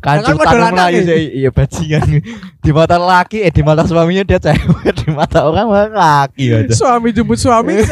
Kancur 0.00 0.38
tanam 0.38 0.70
anak, 0.70 1.02
sih, 1.02 1.42
iya 1.42 1.50
bajingan. 1.50 2.22
Di 2.64 2.70
mata 2.70 2.94
laki, 2.94 3.42
eh 3.42 3.50
di 3.50 3.62
mata 3.62 3.82
suaminya 3.86 4.22
dia 4.22 4.38
cewek, 4.38 4.94
di 5.02 5.08
mata 5.10 5.42
orang 5.46 5.90
laki 5.90 6.50
aja. 6.54 6.70
Suami 6.74 7.10
jemput 7.10 7.38
suami. 7.38 7.78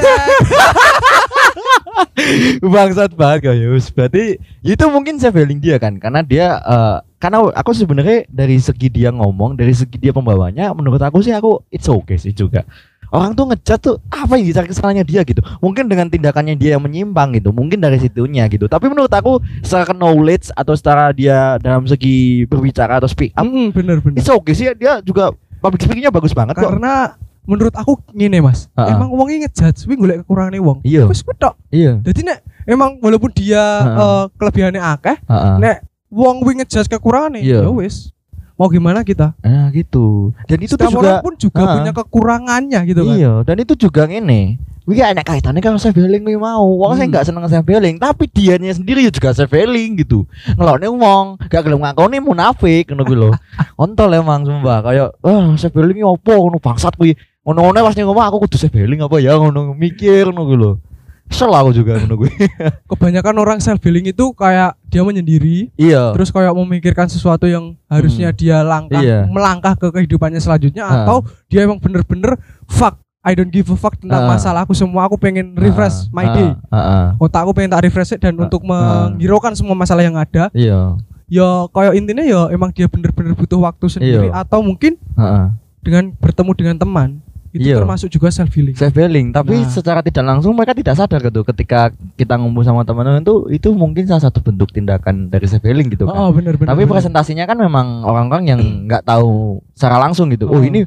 Bangsat 2.62 3.14
banget 3.14 3.55
Yus. 3.59 3.90
Berarti 3.90 4.38
itu 4.62 4.85
mungkin 4.90 5.18
saya 5.18 5.35
feeling 5.35 5.59
dia 5.59 5.79
kan, 5.79 5.99
karena 5.99 6.20
dia 6.23 6.59
eh, 6.59 6.97
karena 7.25 7.41
aku 7.51 7.73
sebenarnya 7.73 8.29
dari 8.29 8.61
segi 8.61 8.93
dia 8.93 9.09
ngomong, 9.09 9.57
dari 9.57 9.73
segi 9.73 9.97
dia 9.97 10.13
pembawanya, 10.13 10.77
menurut 10.77 11.01
aku 11.01 11.25
sih 11.25 11.33
aku 11.33 11.65
it's 11.73 11.89
okay 11.89 12.21
sih 12.21 12.37
juga. 12.37 12.69
Orang 13.09 13.33
tuh 13.33 13.47
ngejat 13.47 13.79
tuh 13.79 13.97
apa 14.11 14.35
yang 14.35 14.45
dicari 14.45 14.67
kesalahannya 14.67 15.07
dia 15.07 15.23
gitu. 15.23 15.39
Mungkin 15.63 15.87
dengan 15.87 16.11
tindakannya 16.11 16.59
dia 16.59 16.75
yang 16.75 16.83
menyimpang 16.83 17.33
gitu, 17.33 17.49
mungkin 17.49 17.79
dari 17.79 17.97
situnya 17.97 18.45
gitu. 18.51 18.67
Tapi 18.67 18.91
menurut 18.91 19.09
aku 19.09 19.39
secara 19.63 19.95
knowledge 19.95 20.51
atau 20.51 20.75
secara 20.75 21.15
dia 21.15 21.57
dalam 21.63 21.87
segi 21.87 22.45
berbicara 22.45 22.99
atau 22.99 23.07
speak 23.07 23.33
up, 23.39 23.47
Mm, 23.47 23.71
bener 23.71 23.97
bener. 24.03 24.19
it's 24.19 24.27
okay 24.27 24.53
sih 24.53 24.67
dia 24.75 24.99
juga 25.01 25.31
public 25.63 25.87
speakingnya 25.87 26.11
bagus 26.11 26.35
banget 26.35 26.59
kok. 26.59 26.75
Karena 26.75 27.15
menurut 27.47 27.73
aku 27.73 28.03
ngene 28.11 28.43
Mas, 28.43 28.67
Ah, 28.75 28.89
ah. 28.91 28.99
emang 28.99 29.15
wongnya 29.15 29.47
ngejudge, 29.47 29.87
wih 29.87 29.97
golek 29.97 30.17
kekurangane 30.27 30.59
wong. 30.59 30.83
Iya. 30.83 31.07
Tok. 31.39 31.55
Iya. 31.71 32.03
Jadi 32.03 32.21
nek 32.27 32.39
emang 32.67 32.99
walaupun 32.99 33.31
dia 33.31 33.63
Heeh. 33.63 33.95
eh, 33.95 34.25
kelebihannya 34.37 34.83
akeh, 34.83 35.17
Heeh. 35.23 35.55
nek 35.63 35.77
wong 36.09 36.43
wing 36.43 36.61
ngejudge 36.61 36.88
kekurangane, 36.88 37.40
Iya. 37.40 37.64
ya 37.64 37.71
wis. 37.71 38.11
Mau 38.55 38.71
gimana 38.71 39.03
kita? 39.03 39.35
Nah 39.43 39.67
gitu. 39.71 40.31
Dan 40.47 40.62
itu 40.62 40.79
tuh 40.79 40.87
Setiap 40.87 40.95
juga 40.95 41.11
orang 41.11 41.25
pun 41.27 41.35
juga 41.35 41.61
Ah. 41.61 41.75
punya 41.75 41.93
kekurangannya 41.93 42.81
gitu 42.87 43.03
kan. 43.03 43.17
Iya, 43.19 43.33
dan 43.43 43.57
itu 43.59 43.75
juga 43.75 44.07
ngene. 44.07 44.62
Wih 44.85 45.01
enak 45.01 45.25
kaitannya 45.25 45.59
kalau 45.59 45.81
saya 45.81 45.90
feeling 45.90 46.23
wih 46.23 46.37
mau. 46.37 46.62
Wong 46.77 46.95
saya 46.95 47.09
Hmm. 47.09 47.12
nggak 47.17 47.25
seneng 47.25 47.43
saya 47.49 47.64
feeling, 47.64 47.97
tapi 47.97 48.29
dianya 48.29 48.71
sendiri 48.71 49.01
ya 49.01 49.11
juga 49.11 49.33
saya 49.33 49.49
feeling 49.49 49.97
gitu. 49.99 50.23
Ngelokne 50.55 50.87
wong, 50.87 51.27
gak 51.49 51.64
gelem 51.64 51.81
ngakoni 51.81 52.21
munafik 52.21 52.93
ngono 52.93 53.03
kuwi 53.03 53.17
lho. 53.17 53.31
Ontol 53.81 54.12
emang 54.12 54.45
sumpah 54.45 54.85
kayak 54.85 55.09
ah 55.19 55.51
saya 55.57 55.73
feeling 55.73 56.05
opo 56.05 56.31
ngono 56.37 56.61
bangsat 56.61 56.95
kuwi. 56.95 57.17
Ngono-ngono 57.43 57.81
pas 57.81 57.97
ngomong 57.97 58.25
aku 58.29 58.37
kudu 58.47 58.57
saya 58.61 58.71
feeling 58.71 59.01
apa 59.01 59.19
ya 59.19 59.35
ngono 59.35 59.73
mikir 59.75 60.31
ngono 60.31 60.53
lho. 60.55 60.73
Kesel 61.27 61.49
aku 61.51 61.73
juga 61.73 61.97
ngono 61.99 62.21
kuwi. 62.21 62.31
Kebanyakan 62.93 63.35
orang 63.40 63.59
self 63.59 63.81
healing 63.83 64.05
itu 64.05 64.31
kayak 64.37 64.77
dia 64.94 65.02
menyendiri, 65.02 65.74
Iya. 65.74 66.14
terus 66.14 66.30
kayak 66.30 66.54
memikirkan 66.54 67.11
sesuatu 67.11 67.50
yang 67.50 67.74
harusnya 67.90 68.30
Hmm. 68.30 68.38
dia 68.38 68.62
langkah 68.62 69.02
Iya. 69.02 69.26
melangkah 69.26 69.74
ke 69.74 69.90
kehidupannya 69.90 70.38
selanjutnya 70.38 70.87
Ah. 70.87 71.02
atau 71.02 71.26
dia 71.50 71.66
emang 71.66 71.83
bener-bener 71.83 72.38
fuck 72.70 73.02
I 73.24 73.33
don't 73.33 73.50
give 73.50 73.66
a 73.66 73.74
fuck 73.74 73.98
tentang 73.98 74.28
Ah. 74.28 74.37
masalahku 74.37 74.70
semua 74.70 75.09
aku 75.09 75.18
pengen 75.18 75.59
refresh 75.59 76.07
my 76.14 76.30
day 76.30 76.54
Heeh. 76.70 77.07
otakku 77.18 77.50
pengen 77.50 77.74
tak 77.74 77.83
refresh 77.83 78.14
dan 78.14 78.38
Ah. 78.38 78.46
untuk 78.46 78.62
menghiraukan 78.62 79.57
semua 79.59 79.74
masalah 79.74 80.07
yang 80.07 80.14
ada 80.14 80.52
Iya. 80.54 80.94
ya 81.26 81.66
kayak 81.72 81.98
intinya 81.98 82.22
ya 82.22 82.52
emang 82.52 82.70
dia 82.70 82.87
bener-bener 82.87 83.35
butuh 83.35 83.59
waktu 83.59 83.90
sendiri 83.90 84.28
Iya. 84.30 84.44
atau 84.46 84.62
mungkin 84.62 84.94
Heeh. 85.16 85.46
dengan 85.80 86.12
bertemu 86.14 86.52
dengan 86.54 86.76
teman 86.78 87.24
itu 87.55 87.71
Iya. 87.71 87.79
termasuk 87.79 88.11
juga 88.11 88.29
self 88.29 88.51
healing 88.51 88.75
Saya 88.75 88.90
feeling, 88.90 89.31
tapi 89.31 89.55
Nah. 89.57 89.71
secara 89.71 90.03
tidak 90.03 90.27
langsung 90.27 90.53
mereka 90.53 90.75
tidak 90.75 90.99
sadar 90.99 91.23
gitu 91.23 91.47
ketika 91.47 91.88
kita 92.12 92.35
ngumpul 92.35 92.61
sama 92.61 92.83
teman-teman 92.83 93.23
itu 93.23 93.35
itu 93.49 93.69
mungkin 93.71 94.05
salah 94.05 94.27
satu 94.27 94.43
bentuk 94.43 94.69
tindakan 94.69 95.31
dari 95.31 95.47
self 95.47 95.62
healing 95.62 95.87
gitu 95.87 96.05
kan. 96.05 96.19
oh 96.19 96.29
bener 96.29 96.59
bener 96.59 96.69
tapi 96.69 96.83
bener. 96.83 96.93
presentasinya 96.93 97.47
kan 97.47 97.55
memang 97.55 98.03
orang-orang 98.03 98.45
yang 98.49 98.61
nggak 98.85 99.07
tahu 99.07 99.62
secara 99.71 100.03
langsung 100.03 100.27
gitu. 100.29 100.51
Oh, 100.51 100.59
Oh. 100.59 100.67
ini 100.67 100.83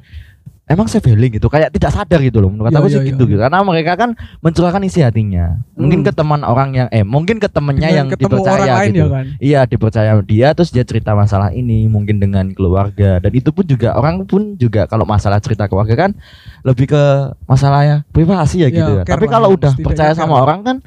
emang 0.67 0.85
self 0.85 1.03
healing 1.03 1.31
gitu, 1.31 1.47
kayak 1.47 1.71
tidak 1.71 1.89
sadar 1.89 2.19
gitu 2.19 2.37
loh. 2.37 2.47
Menurut 2.47 2.69
Iya, 2.69 2.77
aku 2.77 2.87
sih 2.87 2.99
iya, 2.99 3.07
gitu, 3.07 3.23
iya. 3.23 3.31
gitu. 3.31 3.41
Karena 3.41 3.59
mereka 3.61 3.91
kan 3.95 4.09
mencurahkan 4.39 4.83
isi 4.83 4.99
hatinya. 4.99 5.63
Mungkin 5.73 5.99
Hmm. 5.99 6.07
ke 6.07 6.11
teman 6.11 6.41
orang 6.41 6.69
yang 6.71 6.87
eh 6.89 7.01
mungkin 7.01 7.37
ke 7.37 7.47
temennya 7.47 7.87
Dengan 7.87 7.97
yang 7.97 8.07
dipercaya 8.11 8.73
gitu. 8.85 8.99
ya 8.99 9.07
kan 9.07 9.25
Iya 9.37 9.59
dipercaya 9.63 10.11
dia 10.21 10.47
terus 10.51 10.69
dia 10.69 10.83
cerita 10.83 11.11
masalah 11.11 11.49
ini 11.49 11.87
mungkin 11.87 12.17
dengan 12.17 12.51
keluarga 12.51 13.17
dan 13.17 13.31
itu 13.31 13.49
pun 13.49 13.63
juga 13.63 13.93
orang 13.93 14.23
pun 14.23 14.53
juga 14.55 14.85
kalau 14.85 15.03
masalah 15.03 15.39
cerita 15.39 15.65
keluarga 15.65 15.95
kan 15.97 16.11
lebih 16.61 16.87
ke 16.87 17.03
masalah 17.43 17.81
ya 17.81 17.97
privasi 18.09 18.61
ya 18.61 18.67
Ya, 18.67 18.75
gitu 18.75 18.91
ya. 18.93 19.03
care 19.03 19.15
Tapi 19.15 19.25
kalau 19.27 19.49
udah 19.51 19.71
setidaknya 19.71 19.87
percaya 19.87 20.11
care 20.11 20.19
sama 20.19 20.35
lah. 20.35 20.41
orang 20.43 20.59
kan 20.61 20.77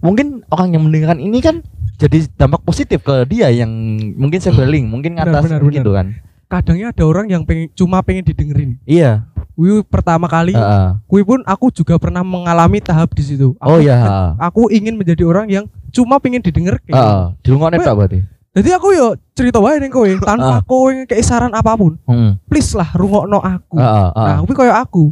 mungkin 0.00 0.26
orang 0.48 0.68
yang 0.72 0.82
mendengarkan 0.82 1.18
ini 1.18 1.38
kan 1.38 1.62
jadi 1.96 2.24
dampak 2.34 2.64
positif 2.64 2.98
ke 3.00 3.28
dia 3.28 3.52
yang 3.52 3.68
mungkin 4.16 4.40
sebeling 4.40 4.88
mungkin 4.88 5.14
Benar, 5.14 5.28
ngatas 5.28 5.44
benar, 5.46 5.60
gitu 5.68 5.90
kan. 5.92 6.06
Kadangnya 6.50 6.90
ada 6.90 7.04
orang 7.04 7.30
yang 7.30 7.42
pengen 7.42 7.70
cuma 7.72 8.02
pengen 8.02 8.26
didengerin 8.26 8.76
Iya. 8.82 9.24
Wih 9.54 9.84
pertama 9.84 10.24
kali 10.24 10.50
heeh. 10.50 10.88
Kui 11.04 11.20
pun 11.20 11.44
aku 11.44 11.68
juga 11.70 11.94
pernah 11.94 12.20
mengalami 12.20 12.80
tahap 12.80 13.12
di 13.12 13.20
situ. 13.22 13.52
Aku, 13.54 13.68
Oh 13.68 13.78
iya. 13.78 14.32
Aku 14.34 14.66
ingin 14.68 14.96
menjadi 14.96 15.20
orang 15.22 15.46
yang 15.46 15.64
cuma 15.90 16.16
pengen 16.16 16.40
didengar. 16.40 16.80
Heeh. 16.82 17.22
Dirungokne 17.40 17.76
Kowe- 17.76 17.84
tok 17.84 17.96
berarti. 17.98 18.18
Jadi 18.50 18.70
aku 18.72 18.88
yo 18.90 19.06
cerita 19.30 19.60
wae 19.60 19.76
ning 19.76 19.88
kowe 19.88 20.08
tanpa 20.26 20.48
Ah. 20.50 20.60
kowe 20.60 20.88
kayak 21.04 21.20
saran 21.20 21.52
apa 21.52 21.76
pun. 21.76 22.00
Heeh. 22.02 22.40
Please 22.46 22.72
lah 22.72 22.88
rungokno 22.90 23.36
aku. 23.38 23.76
Heeh, 23.76 24.08
heeh. 24.10 24.26
Nah, 24.26 24.40
kuwi 24.42 24.56
koyo 24.56 24.72
aku. 24.74 25.04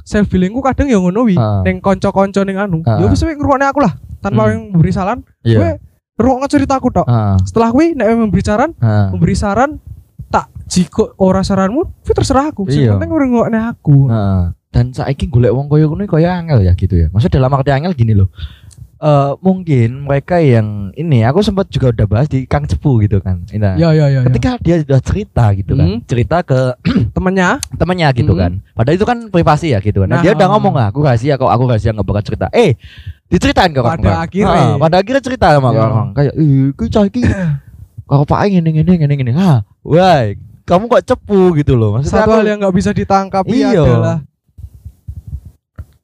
self 0.00 0.26
healingku 0.28 0.58
kadang 0.60 0.86
ya 0.86 0.96
ngono 0.96 1.22
wi 1.22 1.34
Heeh. 1.34 1.60
ning 1.62 1.76
kanca-kanca 1.78 2.40
ning 2.40 2.56
anu 2.56 2.80
ya 2.80 2.98
Heeh. 2.98 3.10
wis 3.10 3.20
ngrungokne 3.20 3.62
aku 3.64 3.78
lah 3.78 3.94
tanpa 4.18 4.42
Hmm. 4.42 4.50
yang 4.50 4.60
memberi 4.72 4.90
saran 4.90 5.18
Iya. 5.42 5.58
kowe 5.58 5.70
ngrungokno 6.16 6.46
ceritaku 6.46 6.88
tok 6.90 7.06
Heeh. 7.06 7.36
setelah 7.44 7.68
kuwi 7.68 7.86
nek 7.94 8.06
memberi 8.08 8.40
saran 8.40 8.70
Heeh. 8.74 9.06
memberi 9.12 9.34
saran 9.34 9.70
tak 10.30 10.46
jiko 10.64 11.12
ora 11.18 11.42
saranmu 11.42 11.82
kuwi 12.00 12.14
terserah 12.14 12.48
aku 12.48 12.64
sing 12.66 12.86
Iya. 12.86 12.94
penting 12.94 13.10
ngrungokne 13.10 13.58
aku 13.68 14.06
Heeh. 14.06 14.44
Dan 14.70 14.94
saiki 14.94 15.26
golek 15.26 15.50
wong 15.50 15.66
koyo 15.66 15.90
ngono 15.90 16.06
koyo 16.06 16.30
angel 16.30 16.62
ya 16.62 16.72
gitu 16.72 16.94
ya. 16.94 17.10
Maksudnya 17.10 17.42
dalam 17.42 17.50
arti 17.52 17.74
angel 17.74 17.90
gini 17.90 18.14
loh. 18.14 18.30
Eh 19.00 19.32
mungkin 19.42 20.06
mereka 20.06 20.38
yang 20.38 20.94
ini 20.94 21.24
aku 21.24 21.42
sempat 21.42 21.66
juga 21.66 21.90
udah 21.90 22.06
bahas 22.06 22.30
di 22.30 22.46
Kang 22.46 22.70
Cepu 22.70 23.02
gitu 23.02 23.18
kan. 23.18 23.42
Nah, 23.50 23.74
ya 23.74 23.90
ya 23.90 24.06
ya, 24.06 24.20
ya. 24.20 24.28
ketika 24.30 24.62
dia 24.62 24.78
sudah 24.78 25.00
cerita 25.02 25.44
gitu 25.58 25.74
kan, 25.74 25.88
Hmm. 25.90 26.00
cerita 26.06 26.46
ke 26.46 26.78
temennya 27.16 27.58
temennya 27.74 28.14
gitu 28.14 28.30
Hmm. 28.30 28.38
kan. 28.38 28.52
Padahal 28.70 28.94
itu 28.94 29.06
kan 29.08 29.18
privasi 29.26 29.74
ya 29.74 29.82
gitu 29.82 30.04
kan. 30.04 30.08
Nah, 30.12 30.16
Nah, 30.20 30.22
dia 30.22 30.38
udah 30.38 30.46
oh. 30.46 30.52
ngomong 30.54 30.74
lah, 30.78 30.86
aku 30.94 31.02
rahasia 31.02 31.34
kok, 31.34 31.48
aku 31.48 31.62
rahasia 31.66 31.90
nggak 31.90 32.06
bakal 32.06 32.22
cerita. 32.22 32.46
Eh, 32.54 32.78
diceritain 33.26 33.74
ke 33.74 33.82
Pada 33.82 33.98
orang. 33.98 34.22
akhirnya. 34.22 34.78
pada 34.78 34.96
akhirnya 35.00 35.22
cerita 35.24 35.46
sama 35.50 35.68
Ya. 35.72 35.80
orang. 35.82 36.08
Kayak, 36.14 36.32
"Ih, 36.38 36.70
iki 36.70 36.84
cah 36.86 37.04
kalau 38.10 38.26
Pak 38.26 38.50
ini 38.50 38.58
ini 38.58 38.82
ini 38.82 39.14
ini. 39.16 39.32
Ah, 39.32 39.62
wah, 39.80 40.34
kamu 40.66 40.90
kok 40.90 41.04
cepu 41.06 41.54
gitu 41.54 41.78
loh. 41.78 41.94
Maksudnya 41.94 42.26
satu 42.26 42.30
aku, 42.30 42.36
hal 42.36 42.46
yang 42.46 42.58
nggak 42.58 42.74
bisa 42.74 42.90
ditangkapi 42.90 43.54
Iya. 43.54 43.70
adalah 43.80 44.18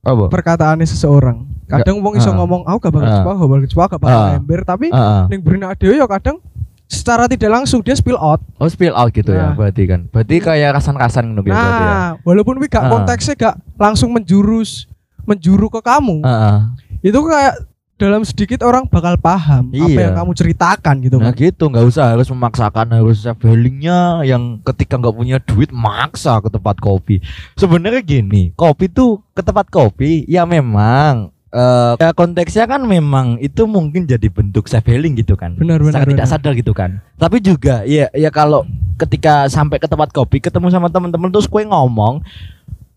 apa? 0.02 0.30
perkataannya 0.30 0.86
seseorang 0.86 1.42
kadang 1.66 1.98
wong 1.98 2.14
iso 2.14 2.30
ngomong 2.30 2.62
aku 2.62 2.78
gak 2.78 2.94
bakal 2.94 3.10
cepat 3.10 3.34
gak 3.34 3.42
bakal 3.42 3.66
cepat 3.66 3.86
gak 3.90 4.00
bakal 4.00 4.22
ember 4.38 4.60
tapi 4.62 4.86
ning 5.26 5.40
benak 5.42 5.74
dhewe 5.74 5.98
ya 5.98 6.06
kadang 6.06 6.38
secara 6.86 7.26
tidak 7.26 7.50
langsung 7.50 7.82
dia 7.82 7.98
spill 7.98 8.14
out 8.14 8.38
Oh 8.62 8.70
spill 8.70 8.94
out 8.94 9.10
gitu 9.10 9.34
ya 9.34 9.50
Nah. 9.50 9.58
berarti 9.58 9.82
kan. 9.90 10.06
Berarti 10.06 10.38
kayak 10.38 10.78
rasan-rasan 10.78 11.34
gitu 11.34 11.42
berarti 11.42 11.58
ya. 11.58 11.90
nah 11.90 12.10
walaupun 12.22 12.62
wi 12.62 12.70
gak 12.70 12.86
konteksnya 12.86 13.34
gak 13.34 13.54
langsung 13.74 14.14
menjurus 14.14 14.86
menjuru 15.26 15.66
ke 15.66 15.82
kamu 15.82 16.22
Heeh. 16.22 16.56
itu 17.02 17.18
kayak 17.18 17.54
dalam 17.96 18.22
sedikit 18.22 18.61
orang 18.61 18.85
bakal 18.87 19.16
paham 19.16 19.72
apa 19.72 19.88
Iya. 19.88 20.12
yang 20.12 20.14
kamu 20.14 20.32
ceritakan 20.37 20.94
gitu 21.00 21.16
Nah 21.16 21.32
kan 21.32 21.40
gitu 21.40 21.64
nggak 21.66 21.87
usah 21.88 22.12
harus 22.12 22.28
memaksakan 22.28 22.92
harus 22.92 23.24
self 23.24 23.40
healingnya 23.40 24.20
yang 24.22 24.61
ketika 24.61 25.00
nggak 25.00 25.16
punya 25.16 25.37
duit 25.40 25.72
maksa 25.72 26.37
ke 26.38 26.52
tempat 26.52 26.76
kopi. 26.76 27.24
Sebenarnya 27.56 28.04
gini, 28.04 28.52
kopi 28.52 28.92
tuh 28.92 29.24
ke 29.32 29.40
tempat 29.40 29.72
kopi 29.72 30.28
ya 30.28 30.44
memang 30.44 31.32
eh 31.48 31.92
ya 31.96 32.12
konteksnya 32.12 32.68
kan 32.68 32.85
memang 32.85 33.40
itu 33.40 33.64
mungkin 33.64 34.04
jadi 34.04 34.28
bentuk 34.28 34.68
self 34.68 34.85
healing 34.85 35.16
gitu 35.16 35.32
kan. 35.32 35.56
Benar, 35.56 35.80
benar, 35.80 35.96
Sangat 35.96 36.09
tidak 36.12 36.18
benar. 36.20 36.32
sadar 36.37 36.52
gitu 36.52 36.72
kan. 36.76 37.00
Tapi 37.16 37.40
juga 37.40 37.80
ya 37.88 38.12
ya 38.12 38.28
kalau 38.28 38.68
ketika 39.00 39.48
sampai 39.48 39.80
ke 39.80 39.88
tempat 39.88 40.12
kopi 40.12 40.44
ketemu 40.44 40.68
sama 40.68 40.92
teman-teman 40.92 41.32
terus 41.32 41.48
kue 41.48 41.64
ngomong 41.64 42.20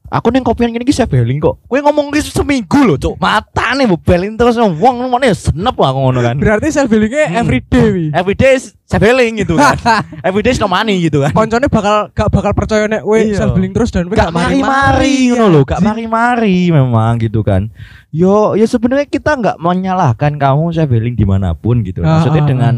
Aku 0.09 0.33
neng 0.33 0.41
kopian 0.41 0.73
gini 0.73 0.89
self 0.89 1.13
healing 1.13 1.37
kok. 1.37 1.61
Kue 1.69 1.79
ngomong 1.79 2.09
gitu 2.11 2.41
seminggu 2.41 2.81
loh, 2.81 2.97
cok. 2.97 3.21
Mata 3.21 3.77
nih 3.77 3.85
bebelin 3.85 4.33
terus 4.33 4.57
wong 4.57 5.05
mana 5.05 5.29
ya 5.29 5.37
senep 5.37 5.77
aku 5.77 5.99
ngono 6.01 6.19
kan. 6.25 6.35
berarti 6.41 6.73
self 6.73 6.89
healingnya 6.89 7.29
Hmm. 7.29 7.39
everyday 7.45 7.85
wi 7.93 8.05
Everyday 8.09 8.57
self 8.57 9.01
healing 9.01 9.37
gitu 9.37 9.53
kan. 9.53 9.77
Everyday 10.27 10.57
no 10.57 10.65
money 10.65 10.97
gitu 11.05 11.21
kan. 11.21 11.29
koncone 11.31 11.69
bakal 11.69 12.09
gak 12.09 12.29
bakal 12.33 12.51
percaya 12.57 12.89
nek 12.89 13.05
we 13.05 13.29
Iya. 13.29 13.45
self 13.45 13.53
healing 13.53 13.69
terus 13.71 13.93
dan 13.93 14.09
we 14.09 14.17
Gak 14.17 14.33
mari-mari 14.33 15.29
ngono 15.29 15.45
loh, 15.47 15.61
gak 15.61 15.79
mari-mari 15.79 16.73
memang 16.73 17.21
gitu 17.21 17.45
kan. 17.45 17.69
Yo, 18.09 18.57
ya 18.57 18.65
sebenarnya 18.65 19.05
kita 19.05 19.37
nggak 19.37 19.61
menyalahkan 19.61 20.33
kamu 20.33 20.73
self 20.73 20.89
healing 20.89 21.13
di 21.13 21.29
mana 21.29 21.53
pun 21.53 21.85
gitu. 21.85 22.01
Ah, 22.01 22.17
Maksudnya 22.17 22.41
ah, 22.41 22.49
dengan 22.49 22.75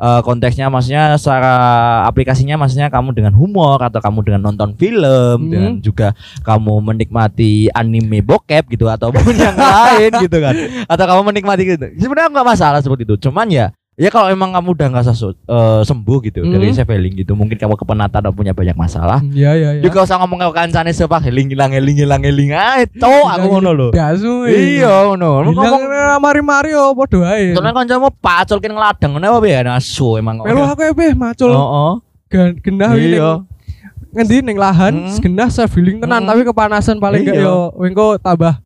eh, 0.00 0.20
konteksnya 0.24 0.72
maksudnya 0.72 1.14
secara 1.20 1.54
aplikasinya 2.08 2.56
maksudnya 2.56 2.88
kamu 2.88 3.12
dengan 3.12 3.36
humor 3.36 3.76
atau 3.78 4.00
kamu 4.00 4.24
dengan 4.24 4.40
nonton 4.48 4.72
film 4.74 5.38
Hmm. 5.40 5.52
dan 5.52 5.62
juga 5.78 6.08
kamu 6.42 6.80
menikmati 6.80 7.68
anime 7.70 8.24
bokep 8.24 8.72
gitu 8.72 8.88
ataupun 8.88 9.36
yang 9.44 9.54
lain 9.54 10.10
gitu 10.24 10.40
kan. 10.40 10.54
Atau 10.88 11.04
kamu 11.04 11.20
menikmati 11.28 11.62
gitu. 11.68 11.86
Sebenarnya 12.00 12.32
nggak 12.32 12.48
masalah 12.48 12.80
seperti 12.80 13.04
itu. 13.04 13.28
Cuman 13.28 13.46
ya 13.52 13.70
Ya 14.00 14.08
kalau 14.08 14.26
emang 14.26 14.48
kamu 14.50 14.72
udah 14.72 14.86
nggak 14.88 15.04
sesu- 15.06 15.36
eh, 15.36 15.80
sembuh 15.82 16.18
gitu 16.22 16.40
Hmm. 16.40 16.50
dari 16.50 16.72
self 16.72 16.88
healing 16.88 17.14
gitu, 17.14 17.32
mungkin 17.34 17.54
kamu 17.54 17.76
kepenatan 17.76 18.16
atau 18.18 18.32
punya 18.32 18.50
banyak 18.50 18.72
masalah, 18.72 19.20
Iya 19.22 19.52
iya 19.52 19.68
iya. 19.76 19.82
juga 19.82 20.02
usah 20.02 20.16
ngomong 20.18 20.40
ke 20.40 20.48
kancane 20.50 20.88
sepak 20.90 21.20
healing 21.22 21.48
hilang 21.48 21.68
healing 21.68 21.96
hilang 21.98 22.18
healing 22.18 22.50
ae 22.50 22.88
cowok 22.90 23.28
aku 23.28 23.46
ngono 23.50 23.70
lho 23.70 23.88
Dasu. 23.90 24.48
iya 24.48 25.04
ngono 25.04 25.44
ngomong 25.46 25.82
mari-mari 26.16 26.72
yo 26.72 26.90
padha 26.92 27.28
ae. 27.30 27.52
soalnya 27.52 27.76
kancamu 27.76 28.08
paculkin 28.16 28.72
ngeladeng 28.72 29.12
ngene 29.12 29.26
apa 29.28 29.46
ya 29.46 29.60
nasu 29.62 30.16
emang 30.16 30.40
Melu 30.40 30.64
aku 30.64 30.80
ya 30.80 30.92
beh 30.92 31.12
macul 31.12 31.52
oh 31.52 32.00
gen- 32.26 32.56
genah 32.56 32.90
ini 32.94 33.14
iya 33.14 33.44
ngendi 34.10 34.36
ning 34.40 34.56
lahan 34.56 34.94
Hmm. 35.06 35.20
genah 35.20 35.46
self 35.46 35.70
healing 35.72 36.00
tenan 36.00 36.18
Hmm. 36.18 36.28
tapi 36.30 36.40
kepanasan 36.42 36.96
paling 36.96 37.20
gak 37.22 37.36
Iya. 37.36 37.44
yo 37.44 37.56
engko 37.76 38.16
tambah 38.16 38.64